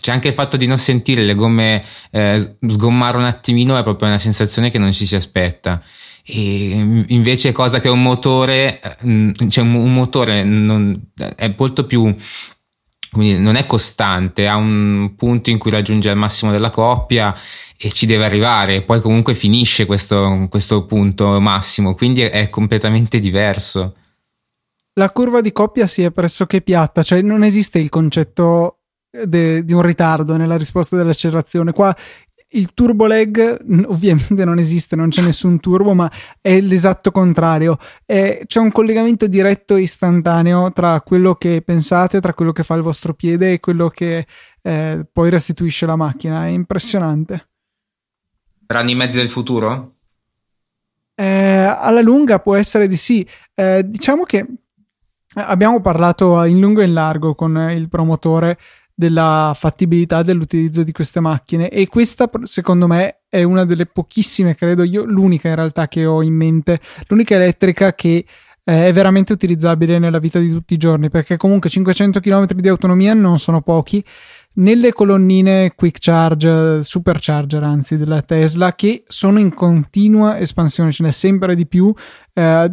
[0.00, 4.08] c'è anche il fatto di non sentire le gomme eh, sgommare un attimino è proprio
[4.08, 5.82] una sensazione che non ci si aspetta.
[6.24, 12.14] E invece cosa che un motore eh, cioè un, motore non, è molto più
[13.10, 17.34] quindi non è costante ha un punto in cui raggiunge il massimo della coppia
[17.76, 23.96] e ci deve arrivare poi comunque finisce questo, questo punto massimo quindi è completamente diverso.
[24.94, 28.81] La curva di coppia si è pressoché piatta cioè non esiste il concetto
[29.12, 31.72] de, di un ritardo nella risposta dell'accelerazione.
[31.72, 31.94] Qua
[32.54, 37.78] il turbo lag ovviamente non esiste, non c'è nessun turbo, ma è l'esatto contrario.
[38.04, 42.74] È, c'è un collegamento diretto e istantaneo tra quello che pensate, tra quello che fa
[42.74, 44.26] il vostro piede e quello che
[44.60, 46.46] eh, poi restituisce la macchina.
[46.46, 47.48] È impressionante.
[48.66, 49.94] Saranno i mezzi del futuro?
[51.14, 53.26] Eh, alla lunga può essere di sì.
[53.54, 54.46] Eh, diciamo che
[55.34, 58.58] abbiamo parlato in lungo e in largo con il promotore
[58.94, 61.68] della fattibilità dell'utilizzo di queste macchine.
[61.68, 66.22] E questa secondo me è una delle pochissime, credo io, l'unica in realtà che ho
[66.22, 68.24] in mente, l'unica elettrica che
[68.64, 72.68] eh, è veramente utilizzabile nella vita di tutti i giorni perché comunque 500 km di
[72.68, 74.04] autonomia non sono pochi.
[74.54, 81.10] Nelle colonnine quick charge supercharger anzi della Tesla che sono in continua espansione ce n'è
[81.10, 81.92] sempre di più
[82.34, 82.70] eh,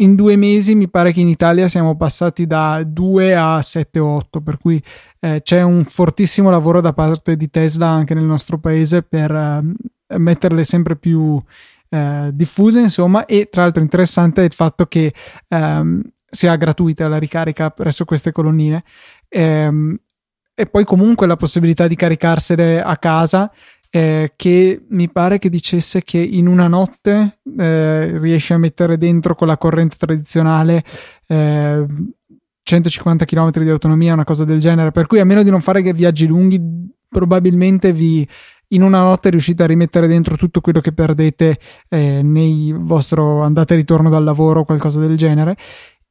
[0.00, 4.16] in due mesi mi pare che in Italia siamo passati da 2 a 7 o
[4.16, 4.82] 8, per cui
[5.20, 10.18] eh, c'è un fortissimo lavoro da parte di Tesla anche nel nostro paese per eh,
[10.18, 11.42] metterle sempre più
[11.90, 15.12] eh, diffuse, insomma, e tra l'altro interessante è il fatto che
[15.48, 18.84] ehm, sia gratuita la ricarica presso queste colonnine.
[19.28, 19.98] Ehm,
[20.54, 23.50] e poi comunque la possibilità di caricarsele a casa
[23.90, 29.34] eh, che mi pare che dicesse che in una notte eh, riesce a mettere dentro
[29.34, 30.84] con la corrente tradizionale
[31.26, 31.86] eh,
[32.62, 34.92] 150 km di autonomia, una cosa del genere.
[34.92, 36.60] Per cui a meno di non fare viaggi lunghi,
[37.08, 38.28] probabilmente vi
[38.72, 43.72] in una notte riuscite a rimettere dentro tutto quello che perdete eh, nei vostro andate
[43.72, 45.56] e ritorno dal lavoro o qualcosa del genere.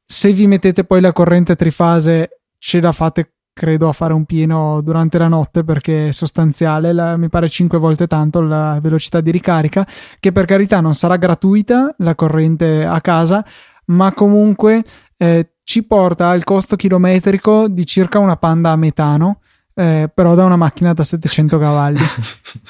[0.04, 4.80] Se vi mettete poi la corrente trifase, ce la fate credo a fare un pieno
[4.82, 9.32] durante la notte perché è sostanziale, la, mi pare 5 volte tanto la velocità di
[9.32, 9.84] ricarica,
[10.20, 13.44] che per carità non sarà gratuita la corrente a casa,
[13.86, 14.84] ma comunque
[15.16, 19.40] eh, ci porta al costo chilometrico di circa una panda a metano
[19.78, 22.00] eh, però da una macchina da 700 cavalli.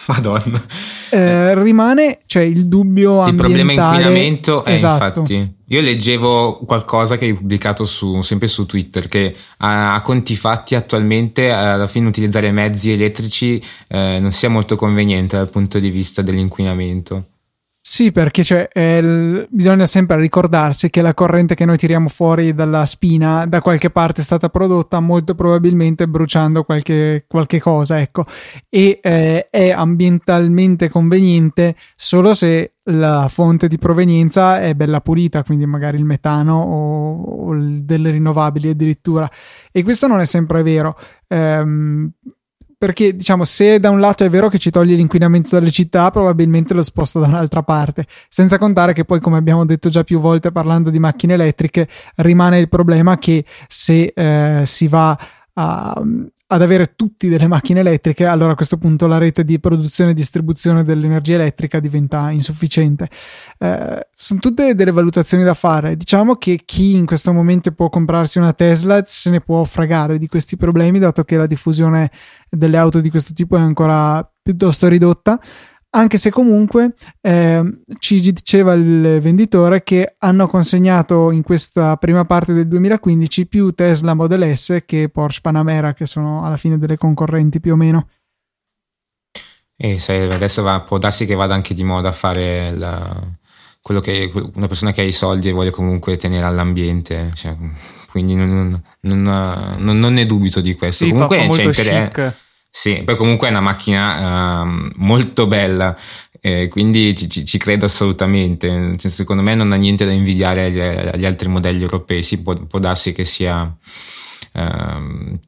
[0.08, 0.62] Madonna.
[1.08, 3.48] Eh, rimane cioè, il dubbio il ambientale.
[3.48, 5.20] Il problema inquinamento è esatto.
[5.20, 5.56] infatti.
[5.70, 10.74] Io leggevo qualcosa che hai pubblicato su, sempre su Twitter che a, a conti fatti
[10.74, 15.88] attualmente eh, alla fine utilizzare mezzi elettrici eh, non sia molto conveniente dal punto di
[15.88, 17.24] vista dell'inquinamento.
[17.90, 22.84] Sì, perché cioè, eh, bisogna sempre ricordarsi che la corrente che noi tiriamo fuori dalla
[22.84, 28.26] spina da qualche parte è stata prodotta molto probabilmente bruciando qualche, qualche cosa, ecco,
[28.68, 35.64] e eh, è ambientalmente conveniente solo se la fonte di provenienza è bella pulita, quindi
[35.64, 39.28] magari il metano o, o delle rinnovabili addirittura.
[39.72, 40.96] E questo non è sempre vero.
[41.26, 42.12] Ehm,
[42.78, 46.74] perché diciamo se da un lato è vero che ci toglie l'inquinamento dalle città probabilmente
[46.74, 48.06] lo sposta da un'altra parte.
[48.28, 52.60] Senza contare che poi come abbiamo detto già più volte parlando di macchine elettriche rimane
[52.60, 55.18] il problema che se eh, si va
[55.54, 56.02] a,
[56.50, 60.14] ad avere tutti delle macchine elettriche, allora a questo punto la rete di produzione e
[60.14, 63.10] distribuzione dell'energia elettrica diventa insufficiente.
[63.58, 65.96] Eh, sono tutte delle valutazioni da fare.
[65.96, 70.26] Diciamo che chi in questo momento può comprarsi una Tesla se ne può fregare di
[70.26, 72.10] questi problemi, dato che la diffusione
[72.48, 75.38] delle auto di questo tipo è ancora piuttosto ridotta
[75.90, 77.62] anche se comunque eh,
[77.98, 84.14] ci diceva il venditore che hanno consegnato in questa prima parte del 2015 più Tesla
[84.14, 88.08] Model S che Porsche Panamera, che sono alla fine delle concorrenti più o meno.
[89.76, 93.16] E se adesso va, può darsi che vada anche di moda a fare la,
[93.80, 97.30] quello che una persona che ha i soldi e vuole comunque tenere all'ambiente.
[97.34, 97.56] Cioè,
[98.10, 101.04] quindi non, non, non, non, ne dubito di questo.
[101.04, 105.96] Sì, comunque fa, fa c'è chic sì, poi comunque è una macchina uh, molto bella,
[106.40, 108.96] eh, quindi ci, ci, ci, credo assolutamente.
[108.96, 112.22] Cioè, secondo me non ha niente da invidiare agli, agli altri modelli europei.
[112.22, 113.76] Sì, può, può darsi che sia.
[114.52, 115.38] Uh,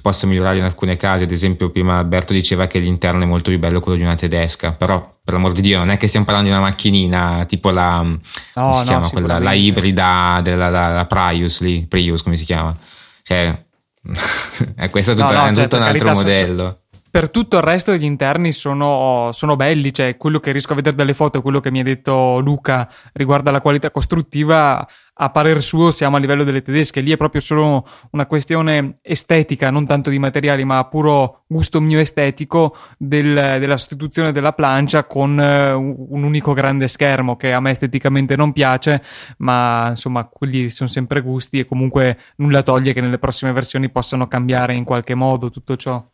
[0.00, 3.58] possa migliorare in alcune case, ad esempio prima Alberto diceva che l'interno è molto più
[3.58, 6.50] bello quello di una tedesca, però per l'amor di Dio non è che stiamo parlando
[6.50, 8.20] di una macchinina tipo la, no,
[8.54, 12.76] no, chiama, quella, la ibrida della la, la Prius lì, Prius come si chiama,
[13.22, 13.65] cioè
[14.76, 16.80] eh, questo è tutto, no, no, è cioè, tutto un altro modello.
[17.10, 20.96] Per tutto il resto gli interni sono, sono, belli, cioè quello che riesco a vedere
[20.96, 24.86] dalle foto, quello che mi ha detto Luca riguardo alla qualità costruttiva,
[25.18, 29.70] a parer suo siamo a livello delle tedesche, lì è proprio solo una questione estetica,
[29.70, 35.38] non tanto di materiali, ma puro gusto mio estetico del, della sostituzione della plancia con
[35.38, 39.02] uh, un unico grande schermo che a me esteticamente non piace,
[39.38, 44.28] ma insomma quelli sono sempre gusti e comunque nulla toglie che nelle prossime versioni possano
[44.28, 46.04] cambiare in qualche modo tutto ciò.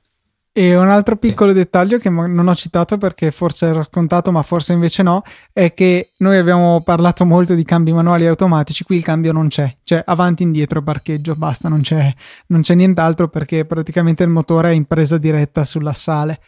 [0.54, 4.74] E un altro piccolo dettaglio che non ho citato perché forse era scontato, ma forse
[4.74, 9.32] invece no, è che noi abbiamo parlato molto di cambi manuali automatici, qui il cambio
[9.32, 12.14] non c'è, cioè avanti, indietro, parcheggio, basta, non c'è,
[12.48, 16.38] non c'è nient'altro perché praticamente il motore è in presa diretta sull'assale.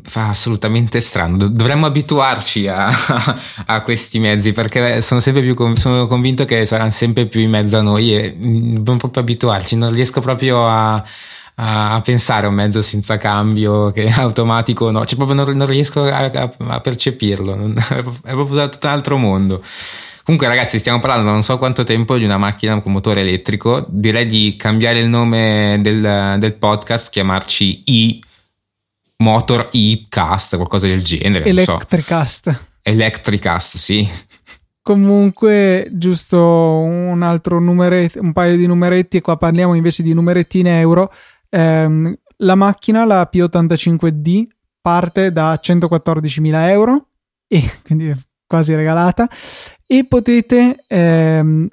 [0.00, 2.88] Fa assolutamente strano, dovremmo abituarci a,
[3.66, 7.76] a, questi mezzi perché sono sempre più sono convinto che saranno sempre più in mezzo
[7.76, 11.04] a noi e mm, dobbiamo proprio abituarci, non riesco proprio a
[11.56, 15.66] a, pensare a un mezzo senza cambio che è automatico no, cioè proprio non, non
[15.66, 17.74] riesco a, a, a percepirlo non,
[18.22, 19.62] è proprio da tutto un altro mondo
[20.24, 23.84] Comunque, ragazzi, stiamo parlando da non so quanto tempo di una macchina con motore elettrico.
[23.88, 28.22] Direi di cambiare il nome del, del podcast, chiamarci i
[29.16, 31.44] Motor e-Cast, qualcosa del genere.
[31.44, 32.50] Electricast.
[32.50, 32.58] So.
[32.82, 34.08] Electricast, sì.
[34.80, 40.60] Comunque, giusto un altro numeretto, un paio di numeretti, e qua parliamo invece di numeretti
[40.60, 41.12] in euro.
[41.54, 44.46] Ehm, la macchina, la P85D,
[44.80, 47.08] parte da 114.000 euro,
[47.46, 49.28] e quindi è quasi regalata,
[49.86, 51.68] e potete ehm,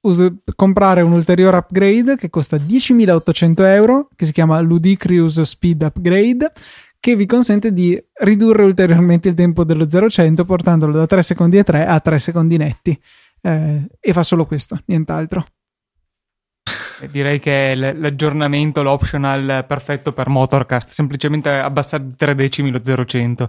[0.00, 6.52] us- comprare un ulteriore upgrade che costa 10.800 euro, che si chiama Ludicrius Speed Upgrade,
[7.00, 11.62] che vi consente di ridurre ulteriormente il tempo dello 0-100 portandolo da 3 secondi e
[11.62, 13.00] 3 a 3 secondi netti.
[13.40, 15.46] Eh, e fa solo questo, nient'altro.
[17.10, 23.48] Direi che è l'aggiornamento, l'optional perfetto per Motorcast, semplicemente abbassare di 3 decimi lo 0-100.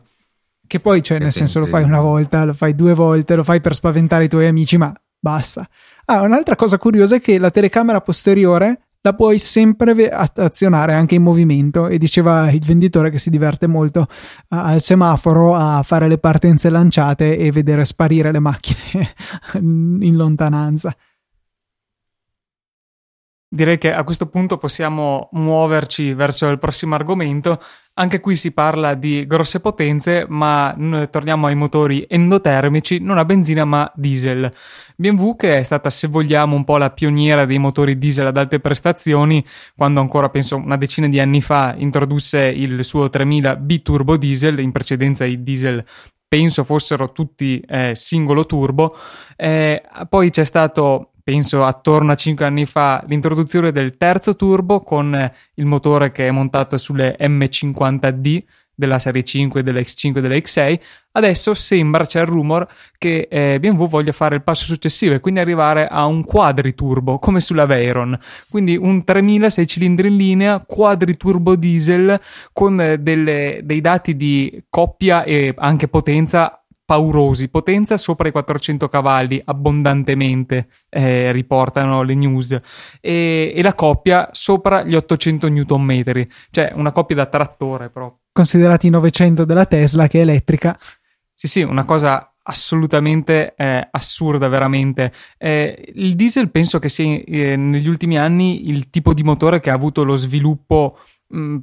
[0.68, 3.60] Che poi, cioè, nel senso, lo fai una volta, lo fai due volte, lo fai
[3.60, 5.68] per spaventare i tuoi amici, ma basta.
[6.06, 11.24] Ah, un'altra cosa curiosa è che la telecamera posteriore la puoi sempre azionare anche in
[11.24, 14.08] movimento e diceva il venditore che si diverte molto
[14.50, 19.14] al semaforo a fare le partenze lanciate e vedere sparire le macchine
[19.56, 20.94] in lontananza.
[23.52, 27.60] Direi che a questo punto possiamo muoverci verso il prossimo argomento.
[27.96, 30.76] Anche qui si parla di grosse potenze, ma
[31.10, 34.54] torniamo ai motori endotermici, non a benzina ma diesel.
[34.96, 38.60] BMW che è stata, se vogliamo, un po' la pioniera dei motori diesel ad alte
[38.60, 39.44] prestazioni,
[39.76, 44.72] quando ancora penso una decina di anni fa introdusse il suo 3000 biturbo diesel, in
[44.72, 45.84] precedenza i diesel
[46.30, 48.96] penso fossero tutti eh, singolo turbo.
[49.36, 55.32] Eh, poi c'è stato penso attorno a 5 anni fa, l'introduzione del terzo turbo con
[55.54, 60.80] il motore che è montato sulle M50D della serie 5, della X5 e della X6.
[61.12, 65.40] Adesso sembra, c'è il rumor, che eh, BMW voglia fare il passo successivo e quindi
[65.40, 68.18] arrivare a un quadriturbo, come sulla Veyron.
[68.50, 72.20] Quindi un 3000 6 cilindri in linea, quadriturbo diesel
[72.52, 76.59] con eh, delle, dei dati di coppia e anche potenza
[76.90, 82.60] paurosi, potenza sopra i 400 cavalli abbondantemente, eh, riportano le news,
[83.00, 86.04] e, e, la coppia sopra gli 800 Nm,
[86.50, 88.22] cioè una coppia da trattore proprio.
[88.32, 90.76] Considerati i 900 della Tesla che è elettrica.
[91.32, 95.14] Sì, sì, una cosa assolutamente eh, assurda, veramente.
[95.38, 99.70] Eh, il diesel penso che sia eh, negli ultimi anni il tipo di motore che
[99.70, 100.98] ha avuto lo sviluppo
[101.28, 101.58] mh,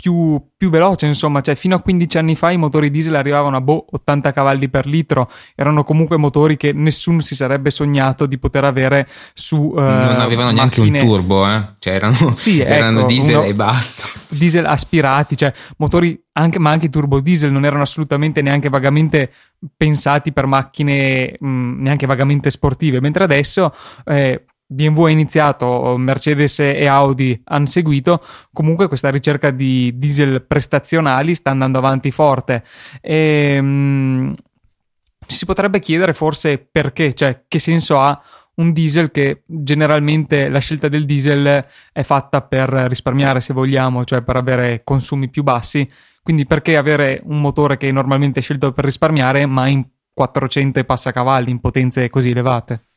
[0.00, 3.60] più, più, veloce, insomma, cioè fino a 15 anni fa i motori diesel arrivavano a
[3.60, 8.62] boh, 80 cavalli per litro, erano comunque motori che nessuno si sarebbe sognato di poter
[8.62, 10.54] avere su uh, Non avevano macchine...
[10.54, 11.72] neanche un turbo, eh?
[11.80, 14.04] cioè erano, sì, erano ecco, diesel uno, e basta.
[14.28, 19.32] Diesel aspirati, cioè motori anche, ma anche i turbo diesel non erano assolutamente neanche vagamente
[19.76, 26.86] pensati per macchine mh, neanche vagamente sportive, mentre adesso eh, BMW ha iniziato, Mercedes e
[26.86, 32.62] Audi hanno seguito, comunque questa ricerca di diesel prestazionali sta andando avanti forte.
[33.00, 34.34] E, mh,
[35.26, 38.20] ci si potrebbe chiedere forse perché, cioè che senso ha
[38.56, 44.22] un diesel che generalmente la scelta del diesel è fatta per risparmiare se vogliamo, cioè
[44.22, 45.88] per avere consumi più bassi,
[46.22, 50.84] quindi perché avere un motore che normalmente è scelto per risparmiare ma in 400 e
[50.84, 52.87] passa cavalli, in potenze così elevate?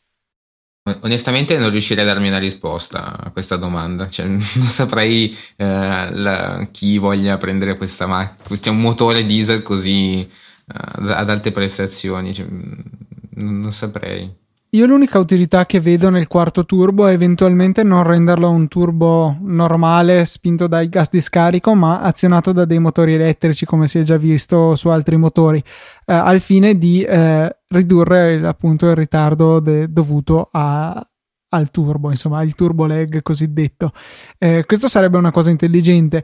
[0.83, 6.67] Onestamente non riuscirei a darmi una risposta a questa domanda, cioè, non saprei eh, la,
[6.71, 10.29] chi voglia prendere questa macchina, questo un motore diesel così eh,
[10.65, 14.40] ad alte prestazioni, cioè, non, non saprei.
[14.73, 20.23] Io l'unica utilità che vedo nel quarto turbo è eventualmente non renderlo un turbo normale
[20.23, 24.15] spinto dai gas di scarico, ma azionato da dei motori elettrici, come si è già
[24.15, 25.61] visto su altri motori,
[26.05, 31.05] eh, al fine di eh, ridurre appunto il ritardo de- dovuto a,
[31.49, 33.91] al turbo, insomma, il turbo lag cosiddetto.
[34.37, 36.23] Eh, questo sarebbe una cosa intelligente.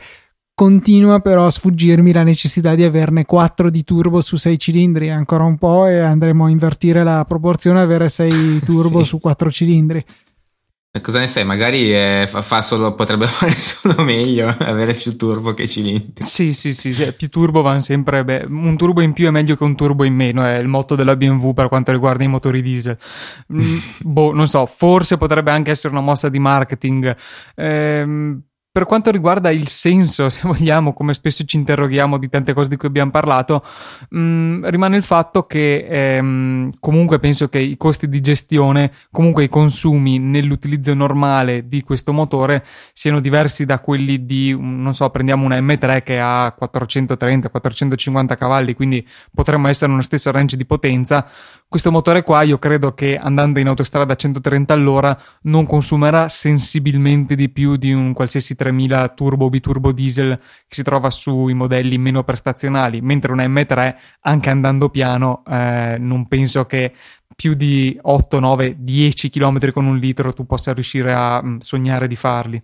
[0.59, 5.43] Continua però a sfuggirmi la necessità di averne 4 di turbo su 6 cilindri, ancora
[5.43, 9.09] un po' e andremo a invertire la proporzione, avere 6 turbo sì.
[9.09, 10.03] su 4 cilindri.
[10.89, 11.45] E cosa ne sai?
[11.45, 16.23] Magari eh, fa, fa solo, potrebbe fare solo meglio avere più turbo che cilindri.
[16.23, 18.25] Sì, sì, sì, sì più turbo vanno sempre.
[18.25, 20.43] Beh, un turbo in più è meglio che un turbo in meno.
[20.43, 22.97] È il motto della BMW per quanto riguarda i motori diesel.
[23.53, 27.15] Mm, boh, non so, forse potrebbe anche essere una mossa di marketing.
[27.53, 28.41] Ehm
[28.77, 32.77] per quanto riguarda il senso, se vogliamo, come spesso ci interroghiamo di tante cose di
[32.77, 33.63] cui abbiamo parlato,
[34.09, 39.45] mh, mm, rimane il fatto che ehm, comunque penso che i costi di gestione, comunque
[39.45, 42.63] i consumi nell'utilizzo normale di questo motore
[42.93, 49.03] siano diversi da quelli di, non so, prendiamo una M3 che ha 430-450 cavalli, quindi
[49.33, 51.27] potremmo essere nello stesso range di potenza
[51.69, 57.35] questo motore qua io credo che andando in autostrada a 130 all'ora non consumerà sensibilmente
[57.35, 62.23] di più di un qualsiasi 3000 turbo biturbo diesel che si trova sui modelli meno
[62.23, 66.93] prestazionali, mentre un M3 anche andando piano eh, non penso che
[67.35, 71.57] più di 8, 9, 10 km con un litro tu possa riuscire a mh, mm,
[71.57, 72.61] sognare di farli.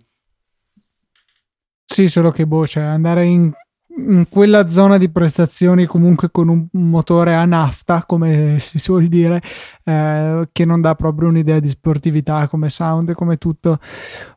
[1.84, 3.52] Sì, solo che boh, cioè andare in
[3.96, 9.40] in quella zona di prestazioni comunque con un motore a nafta come si suol dire
[9.84, 13.78] eh, che non dà proprio un'idea di sportività come sound come tutto.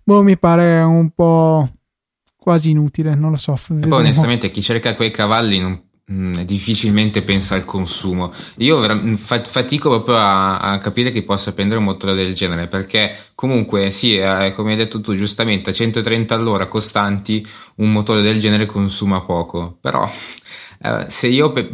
[0.04, 1.70] Boh mi pare un po'
[2.38, 7.22] quasi inutile non lo so e poi onestamente chi cerca quei cavalli non Mm, difficilmente
[7.22, 8.32] pensa al consumo.
[8.60, 13.32] Io mm, fatico proprio a, a, capire chi possa prendere un motore del genere perché
[13.36, 18.40] comunque sì, eh, come hai detto tu giustamente a 130 all'ora costanti un motore del
[18.40, 20.10] genere consuma poco, però
[20.82, 21.70] eh, se io pe-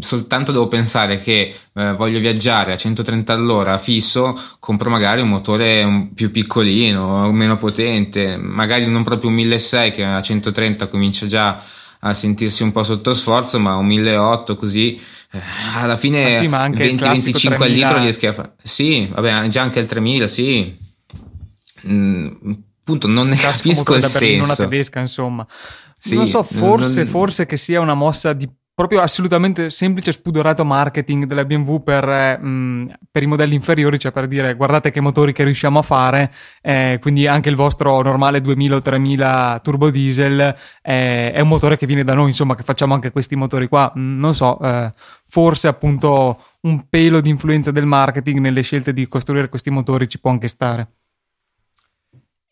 [0.00, 5.84] soltanto devo pensare che eh, voglio viaggiare a 130 all'ora fisso, compro magari un motore
[5.84, 11.48] un più piccolino, meno potente, magari non proprio un 1600 che a 130 comincia già
[11.48, 11.62] a
[12.14, 15.00] sentirsi un po' sotto sforzo, ma un 1800 così
[15.32, 15.40] eh,
[15.74, 18.54] alla fine sì, 20-25 al litro rieschi a fare.
[18.62, 20.76] Sì, vabbè, già anche il 3000, sì.
[21.88, 22.28] Mm,
[22.80, 24.44] appunto non ne capisco il senso.
[24.44, 25.46] Una tedesca, insomma.
[25.98, 27.10] Sì, non so, forse, non...
[27.10, 32.36] forse che sia una mossa di proprio assolutamente semplice spudorato marketing della BMW per, eh,
[32.36, 36.30] mh, per, i modelli inferiori, cioè per dire guardate che motori che riusciamo a fare,
[36.60, 41.78] eh, quindi anche il vostro normale 2000 o 3000 turbo diesel eh, è un motore
[41.78, 44.92] che viene da noi, insomma che facciamo anche questi motori qua, mm, non so, eh,
[45.24, 50.20] forse appunto un pelo di influenza del marketing nelle scelte di costruire questi motori ci
[50.20, 50.86] può anche stare.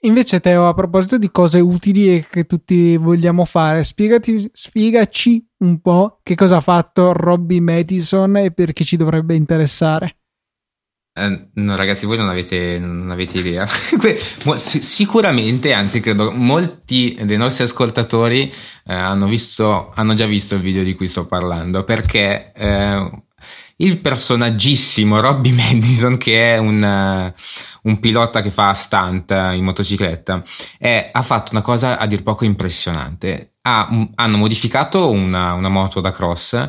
[0.04, 5.80] Invece, Teo, a proposito di cose utili e che tutti vogliamo fare, spiegati, spiegaci un
[5.80, 10.16] po' che cosa ha fatto Robbie Madison e perché ci dovrebbe interessare.
[11.14, 13.66] Eh, no, ragazzi, voi non avete, non avete idea.
[14.56, 18.52] Sicuramente, anzi, credo molti dei nostri ascoltatori
[18.84, 23.22] eh, hanno, visto, hanno, già visto il video di cui sto parlando perché eh,
[23.76, 27.32] il personaggissimo Robbie Madison, che è un,
[27.84, 30.42] un pilota che fa stunt in motocicletta,
[30.78, 33.54] è, ha fatto una cosa a dir poco impressionante.
[33.62, 36.68] Ha, hanno modificato una, una moto da cross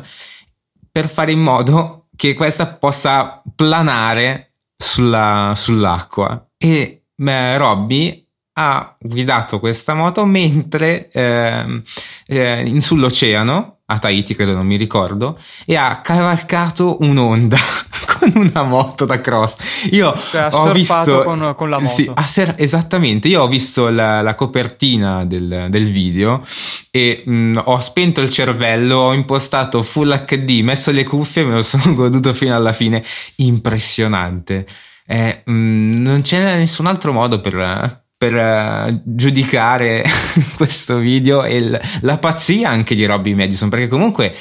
[0.90, 6.48] per fare in modo che questa possa planare sulla, sull'acqua.
[6.56, 8.26] E beh, Robbie
[8.58, 11.82] ha guidato questa moto mentre eh,
[12.26, 17.56] eh, in, sull'oceano a Tahiti, credo non mi ricordo, e ha cavalcato un'onda
[18.18, 19.58] con una moto da cross.
[19.92, 21.88] Io cioè, ho visto con, con, la moto.
[21.88, 23.28] Sì, ser- esattamente.
[23.28, 26.44] Io ho visto la, la copertina del, del, video
[26.90, 31.44] e mh, mm, ho spento il cervello, ho impostato Full HD, messo le cuffie e
[31.44, 33.04] me lo sono goduto fino alla fine.
[33.36, 34.66] Impressionante.
[35.06, 40.04] Eh, mh, mm, non c'è nessun altro modo per per uh, giudicare
[40.56, 44.34] questo video e l- la pazzia anche di Robbie Madison perché comunque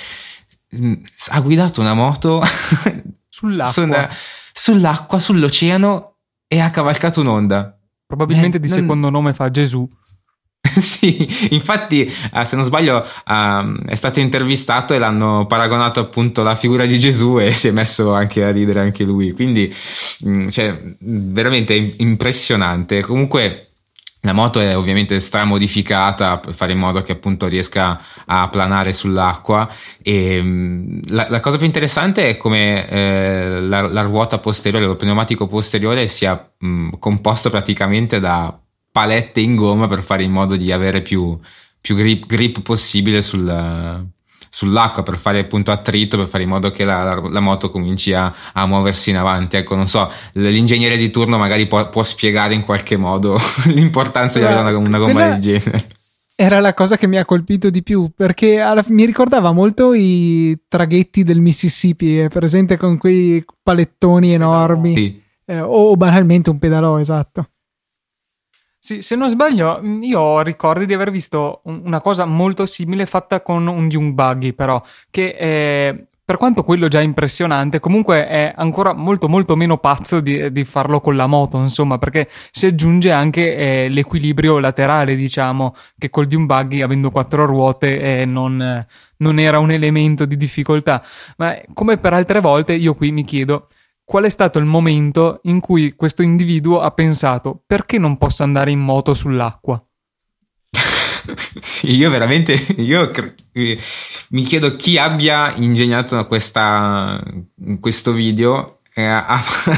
[0.69, 0.93] mh, mm,
[1.29, 2.41] ha guidato una moto
[3.27, 3.71] sull'acqua.
[3.71, 6.15] Su sull'acqua, sull'oceano
[6.47, 7.77] e ha cavalcato un'onda.
[8.05, 8.77] Probabilmente eh, di non...
[8.77, 9.87] secondo nome fa Gesù.
[10.79, 16.55] sì, infatti, uh, se non sbaglio, uh, è stato intervistato e l'hanno paragonato appunto alla
[16.55, 19.31] figura di Gesù e si è messo anche a ridere anche lui.
[19.31, 19.73] Quindi,
[20.27, 23.01] mm, cioè, veramente impressionante.
[23.01, 23.69] Comunque,
[24.21, 29.69] la moto è ovviamente stramodificata per fare in modo che appunto riesca a planare sull'acqua
[30.01, 34.95] e mm, la, la cosa più interessante è come eh, la, la, ruota posteriore, lo
[34.95, 38.59] pneumatico posteriore sia mh, mm, composto praticamente da
[38.95, 41.37] palette in gomma per fare in modo di avere più,
[41.81, 44.05] più grip, grip possibile sul,
[44.49, 48.13] sull'acqua per fare appunto attrito, per fare in modo che la, la, la moto cominci
[48.13, 49.57] a, a, muoversi in avanti.
[49.57, 53.37] Ecco, non so, l'ingegnere di turno magari può, può spiegare in qualche modo
[53.67, 55.29] l'importanza di avere una, una gomma quella...
[55.31, 55.87] del genere
[56.37, 60.57] era la cosa che mi ha colpito di più perché alla, mi ricordava molto i
[60.67, 65.21] traghetti del Mississippi, è presente con quei palettoni enormi sì.
[65.45, 67.51] eh, o banalmente un pedalò, esatto.
[68.85, 73.41] Sì, se non sbaglio, mm, io ricordo di aver visto una cosa molto simile fatta
[73.41, 74.79] con un Dune Buggy, però,
[75.09, 80.51] che è, per quanto quello già impressionante, comunque è ancora molto molto meno pazzo di,
[80.51, 86.11] di farlo con la moto, insomma, perché si aggiunge anche eh, l'equilibrio laterale, diciamo, che
[86.11, 88.85] col Dune Buggy, avendo quattro ruote, eh, non,
[89.17, 91.03] non era un elemento di difficoltà.
[91.37, 93.67] Ma come per altre volte, io qui mi chiedo
[94.05, 98.71] qual è stato il momento in cui questo individuo ha pensato perché non posso andare
[98.71, 99.83] in moto sull'acqua?
[101.59, 103.11] sì, io veramente io
[104.29, 107.21] mi chiedo chi abbia ingegnato questa,
[107.79, 109.23] questo video eh,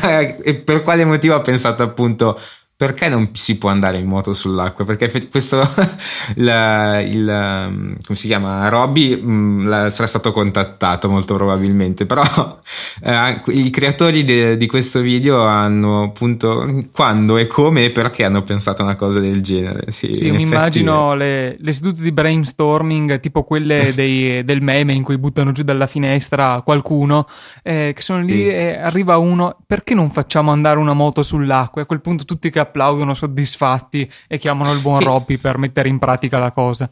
[0.44, 2.40] e per quale motivo ha pensato appunto
[2.78, 4.86] perché non si può andare in moto sull'acqua?
[4.86, 5.68] Perché questo,
[6.38, 8.70] la, il, um, come si chiama?
[8.70, 12.22] Robby mm, sarà stato contattato molto probabilmente, però
[13.02, 18.44] eh, i creatori de, di questo video hanno appunto quando e come e perché hanno
[18.44, 19.92] pensato una cosa del genere.
[19.92, 25.02] Sì, sì mi immagino le, le, sedute di brainstorming, tipo quelle dei, del meme in
[25.02, 27.28] cui buttano giù dalla finestra qualcuno,
[27.64, 28.50] eh, che sono lì sì.
[28.50, 31.82] e arriva uno, perché non facciamo andare una moto sull'acqua?
[31.82, 35.04] E a quel punto tutti che applaudono soddisfatti e chiamano il buon sì.
[35.04, 36.90] Robby per mettere in pratica la cosa.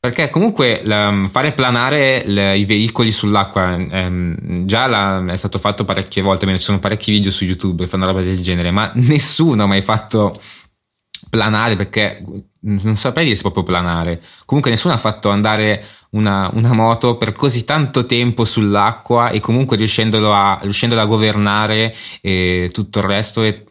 [0.00, 5.84] Perché comunque la, fare planare le, i veicoli sull'acqua ehm, già la, è stato fatto
[5.84, 9.64] parecchie volte, ci sono parecchi video su YouTube che fanno roba del genere, ma nessuno
[9.64, 10.40] ha mai fatto
[11.28, 12.22] planare perché
[12.60, 14.22] non saprei dire se proprio planare.
[14.44, 19.76] Comunque nessuno ha fatto andare una, una, moto per così tanto tempo sull'acqua e comunque
[19.76, 23.64] riuscendolo a, riuscendola a governare e tutto il resto e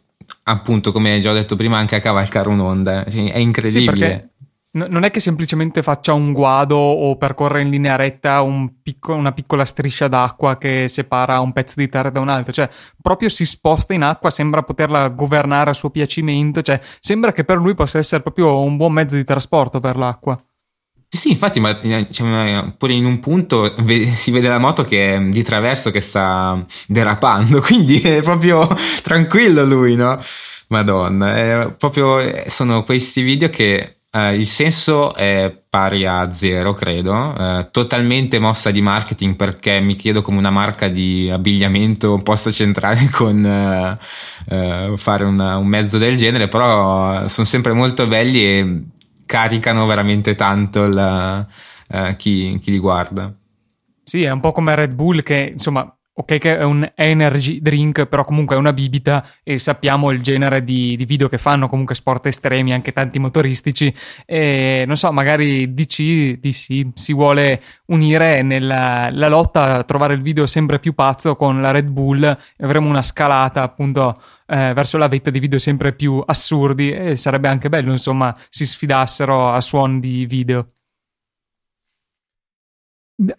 [0.43, 3.05] appunto, come già ho detto prima, anche a cavalcare un'onda.
[3.09, 4.29] Cioè, è incredibile.
[4.31, 4.35] Sì,
[4.71, 9.31] non è che semplicemente faccia un guado o percorre in linea retta un picco, una
[9.31, 12.69] piccola striscia d'acqua che separa un pezzo di terra da un altro, cioè
[13.01, 17.57] proprio si sposta in acqua, sembra poterla governare a suo piacimento, cioè sembra che per
[17.57, 20.39] lui possa essere proprio un buon mezzo di trasporto per l'acqua.
[21.09, 23.73] Sì, infatti, ma cioè, pure in un punto
[24.15, 28.67] si vede la moto che è di traverso che sta derapando, quindi è proprio
[29.01, 30.19] tranquillo lui, no?
[30.69, 37.67] Madonna, proprio, sono questi video che Uh, il senso è pari a zero, credo, uh,
[37.71, 43.43] totalmente mossa di marketing perché mi chiedo come una marca di abbigliamento possa centrare con
[43.43, 48.81] uh, fare una, un mezzo del genere, però sono sempre molto belli e
[49.27, 51.45] caricano veramente tanto la,
[52.17, 53.31] chi, chi li guarda.
[54.01, 58.05] Sì, è un po' come Red Bull che insomma ok che è un energy drink,
[58.07, 61.93] però comunque è una bibita e sappiamo il genere di, di, video che fanno, comunque
[61.93, 63.93] sport estremi, anche tanti motoristici
[64.25, 70.47] e non so, magari DC, DC si vuole unire nella lotta a trovare il video
[70.47, 75.07] sempre più pazzo con la Red Bull e avremo una scalata appunto eh, verso la
[75.07, 79.99] vetta di video sempre più assurdi e sarebbe anche bello insomma si sfidassero a suon
[79.99, 80.65] di video.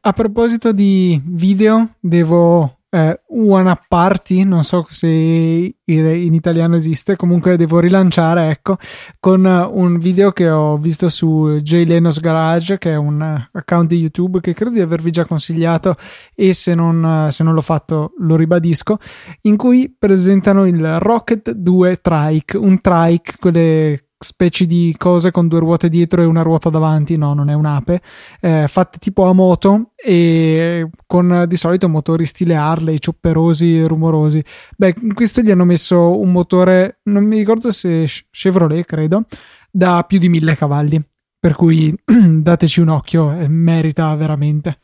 [0.00, 7.56] A proposito di video, devo eh, One Party, non so se in italiano esiste, comunque
[7.56, 8.76] devo rilanciare, ecco,
[9.20, 13.22] con un video che ho visto su Jay Leno's Garage, che è un
[13.52, 15.94] account di YouTube che credo di avervi già consigliato
[16.34, 18.98] e se non, se non l'ho fatto lo ribadisco,
[19.42, 25.60] in cui presentano il Rocket 2 Trike, un trike, quelle specie di cose con due
[25.60, 28.00] ruote dietro e una ruota davanti, no, non è un'ape,
[28.40, 34.44] eh, fatte tipo a moto e con di solito motori stile Harley, ciopperosi rumorosi.
[34.76, 39.26] Beh, in questo gli hanno messo un motore, non mi ricordo se Chevrolet, credo,
[39.70, 41.02] da più di mille cavalli.
[41.40, 44.80] Per cui dateci un occhio, eh, merita veramente.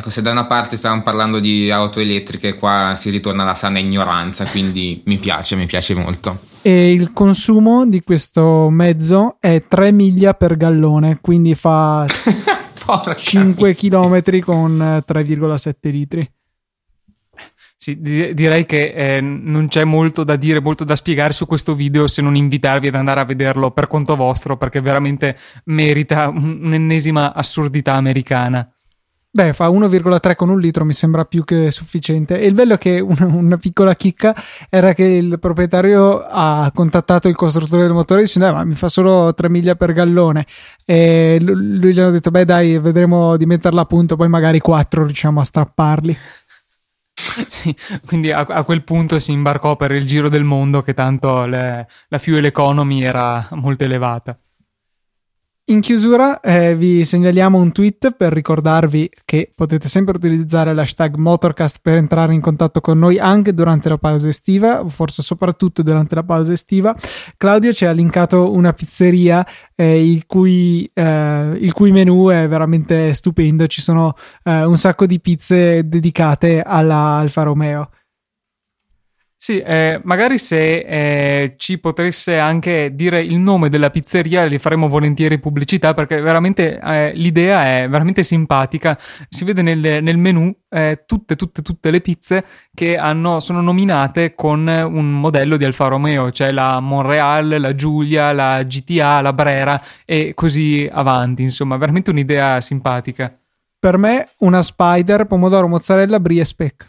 [0.00, 3.80] Ecco, se da una parte stavamo parlando di auto elettriche, qua si ritorna alla sana
[3.80, 6.38] ignoranza, quindi mi piace, mi piace molto.
[6.62, 12.06] E il consumo di questo mezzo è 3 miglia per gallone, quindi fa
[13.16, 16.32] 5 km con 3,7 litri.
[17.74, 22.06] Sì, direi che eh, non c'è molto da dire, molto da spiegare su questo video
[22.06, 27.94] se non invitarvi ad andare a vederlo per conto vostro, perché veramente merita un'ennesima assurdità
[27.94, 28.64] americana.
[29.38, 32.40] Beh, fa 1,3 con un litro, mi sembra più che sufficiente.
[32.40, 34.34] E il bello è che una, una, piccola chicca
[34.68, 38.88] era che il proprietario ha contattato il costruttore del motore dicendo: eh, Ma mi fa
[38.88, 40.44] solo 3 miglia per gallone.
[40.84, 45.04] E lui gli ha detto: Beh, dai, vedremo di metterla a punto, poi magari 4
[45.04, 46.16] riusciamo a strapparli.
[47.48, 47.74] Sì,
[48.06, 51.86] quindi a, a, quel punto si imbarcò per il giro del mondo, che tanto le,
[52.08, 54.38] la fuel economy era molto elevata.
[55.70, 61.80] In chiusura eh, vi segnaliamo un tweet per ricordarvi che potete sempre utilizzare l'hashtag Motorcast
[61.82, 66.22] per entrare in contatto con noi anche durante la pausa estiva, forse soprattutto durante la
[66.22, 66.96] pausa estiva.
[67.36, 73.12] Claudio ci ha linkato una pizzeria eh, il, cui, eh, il, cui, menù è veramente
[73.12, 77.90] stupendo, ci sono eh, un sacco di pizze dedicate alla Alfa Romeo.
[79.40, 84.88] Sì, eh, magari se eh, ci potesse anche dire il nome della pizzeria, gli faremo
[84.88, 88.98] volentieri pubblicità perché veramente eh, l'idea è veramente simpatica.
[89.28, 94.34] Si vede nel, nel menu eh, tutte, tutte, tutte le pizze che hanno, sono nominate
[94.34, 99.80] con un modello di Alfa Romeo, cioè la Monreal, la Giulia, la GTA, la Brera
[100.04, 101.42] e così avanti.
[101.44, 103.38] Insomma, veramente un'idea simpatica.
[103.78, 106.86] Per me, una Spider, pomodoro, mozzarella, brie e speck.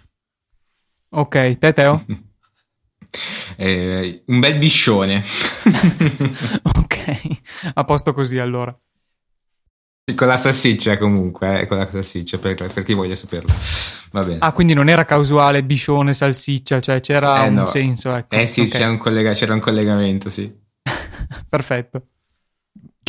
[1.09, 2.05] Ok, te Teo?
[3.55, 5.23] Eh, un bel biscione.
[6.63, 7.39] ok,
[7.73, 8.77] a posto così allora.
[10.15, 13.53] Con la salsiccia comunque, eh, con la salsiccia per, per, chi voglia saperlo.
[14.11, 14.37] Va bene.
[14.39, 17.65] Ah, quindi non era casuale biscione, salsiccia, cioè c'era eh, un no.
[17.65, 18.15] senso.
[18.15, 18.35] Ecco.
[18.35, 18.83] Eh sì, okay.
[18.89, 20.51] un collega- c'era un collegamento, sì.
[21.47, 22.07] Perfetto.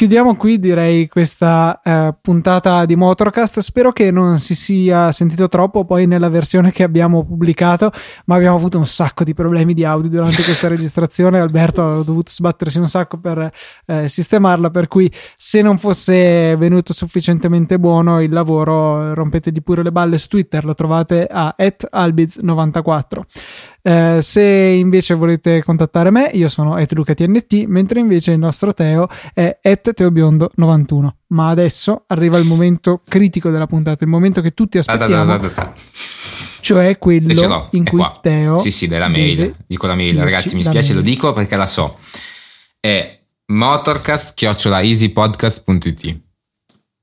[0.00, 3.60] Chiudiamo qui direi questa eh, puntata di Motorcast.
[3.60, 7.92] Spero che non si sia sentito troppo poi nella versione che abbiamo pubblicato,
[8.24, 11.38] ma abbiamo avuto un sacco di problemi di audio durante questa registrazione.
[11.38, 13.52] Alberto ha dovuto sbattersi un sacco per
[13.84, 19.92] eh, sistemarla, per cui se non fosse venuto sufficientemente buono il lavoro, rompetegli pure le
[19.92, 23.20] balle su Twitter, lo trovate a albiz94.
[23.82, 29.58] Eh, se invece volete contattare me, io sono etlucatnt, mentre invece il nostro Teo è
[29.62, 31.08] teobiondo91.
[31.28, 35.24] Ma adesso arriva il momento critico della puntata, il momento che tutti aspettiamo.
[35.24, 35.74] Da, da, da,
[36.60, 38.18] cioè quello in cui qua.
[38.20, 41.64] Teo sì sì della mail dico la mail ragazzi mi spiace lo dico perché la
[41.64, 41.96] so
[42.78, 46.20] è motorcast.easypodcast.it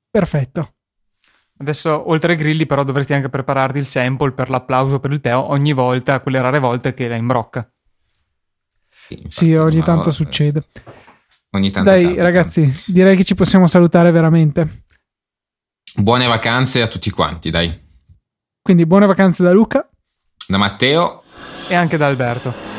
[0.10, 0.77] Perfetto.
[1.60, 5.50] Adesso, oltre ai grilli, però, dovresti anche prepararti il sample per l'applauso per il Teo
[5.52, 7.70] ogni volta, quelle rare volte che la imbrocca.
[8.90, 10.64] Sì, infatti, sì ogni tanto succede.
[11.52, 12.22] Ogni tanto Dai, capita.
[12.24, 14.84] ragazzi, direi che ci possiamo salutare veramente.
[15.96, 17.86] Buone vacanze a tutti quanti, dai.
[18.62, 19.90] Quindi buone vacanze da Luca.
[20.48, 21.24] Da Matteo.
[21.70, 22.77] E anche da Alberto.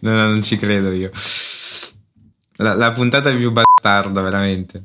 [0.00, 1.10] No, no, non ci credo io.
[2.56, 4.84] La, la puntata più bastarda, veramente.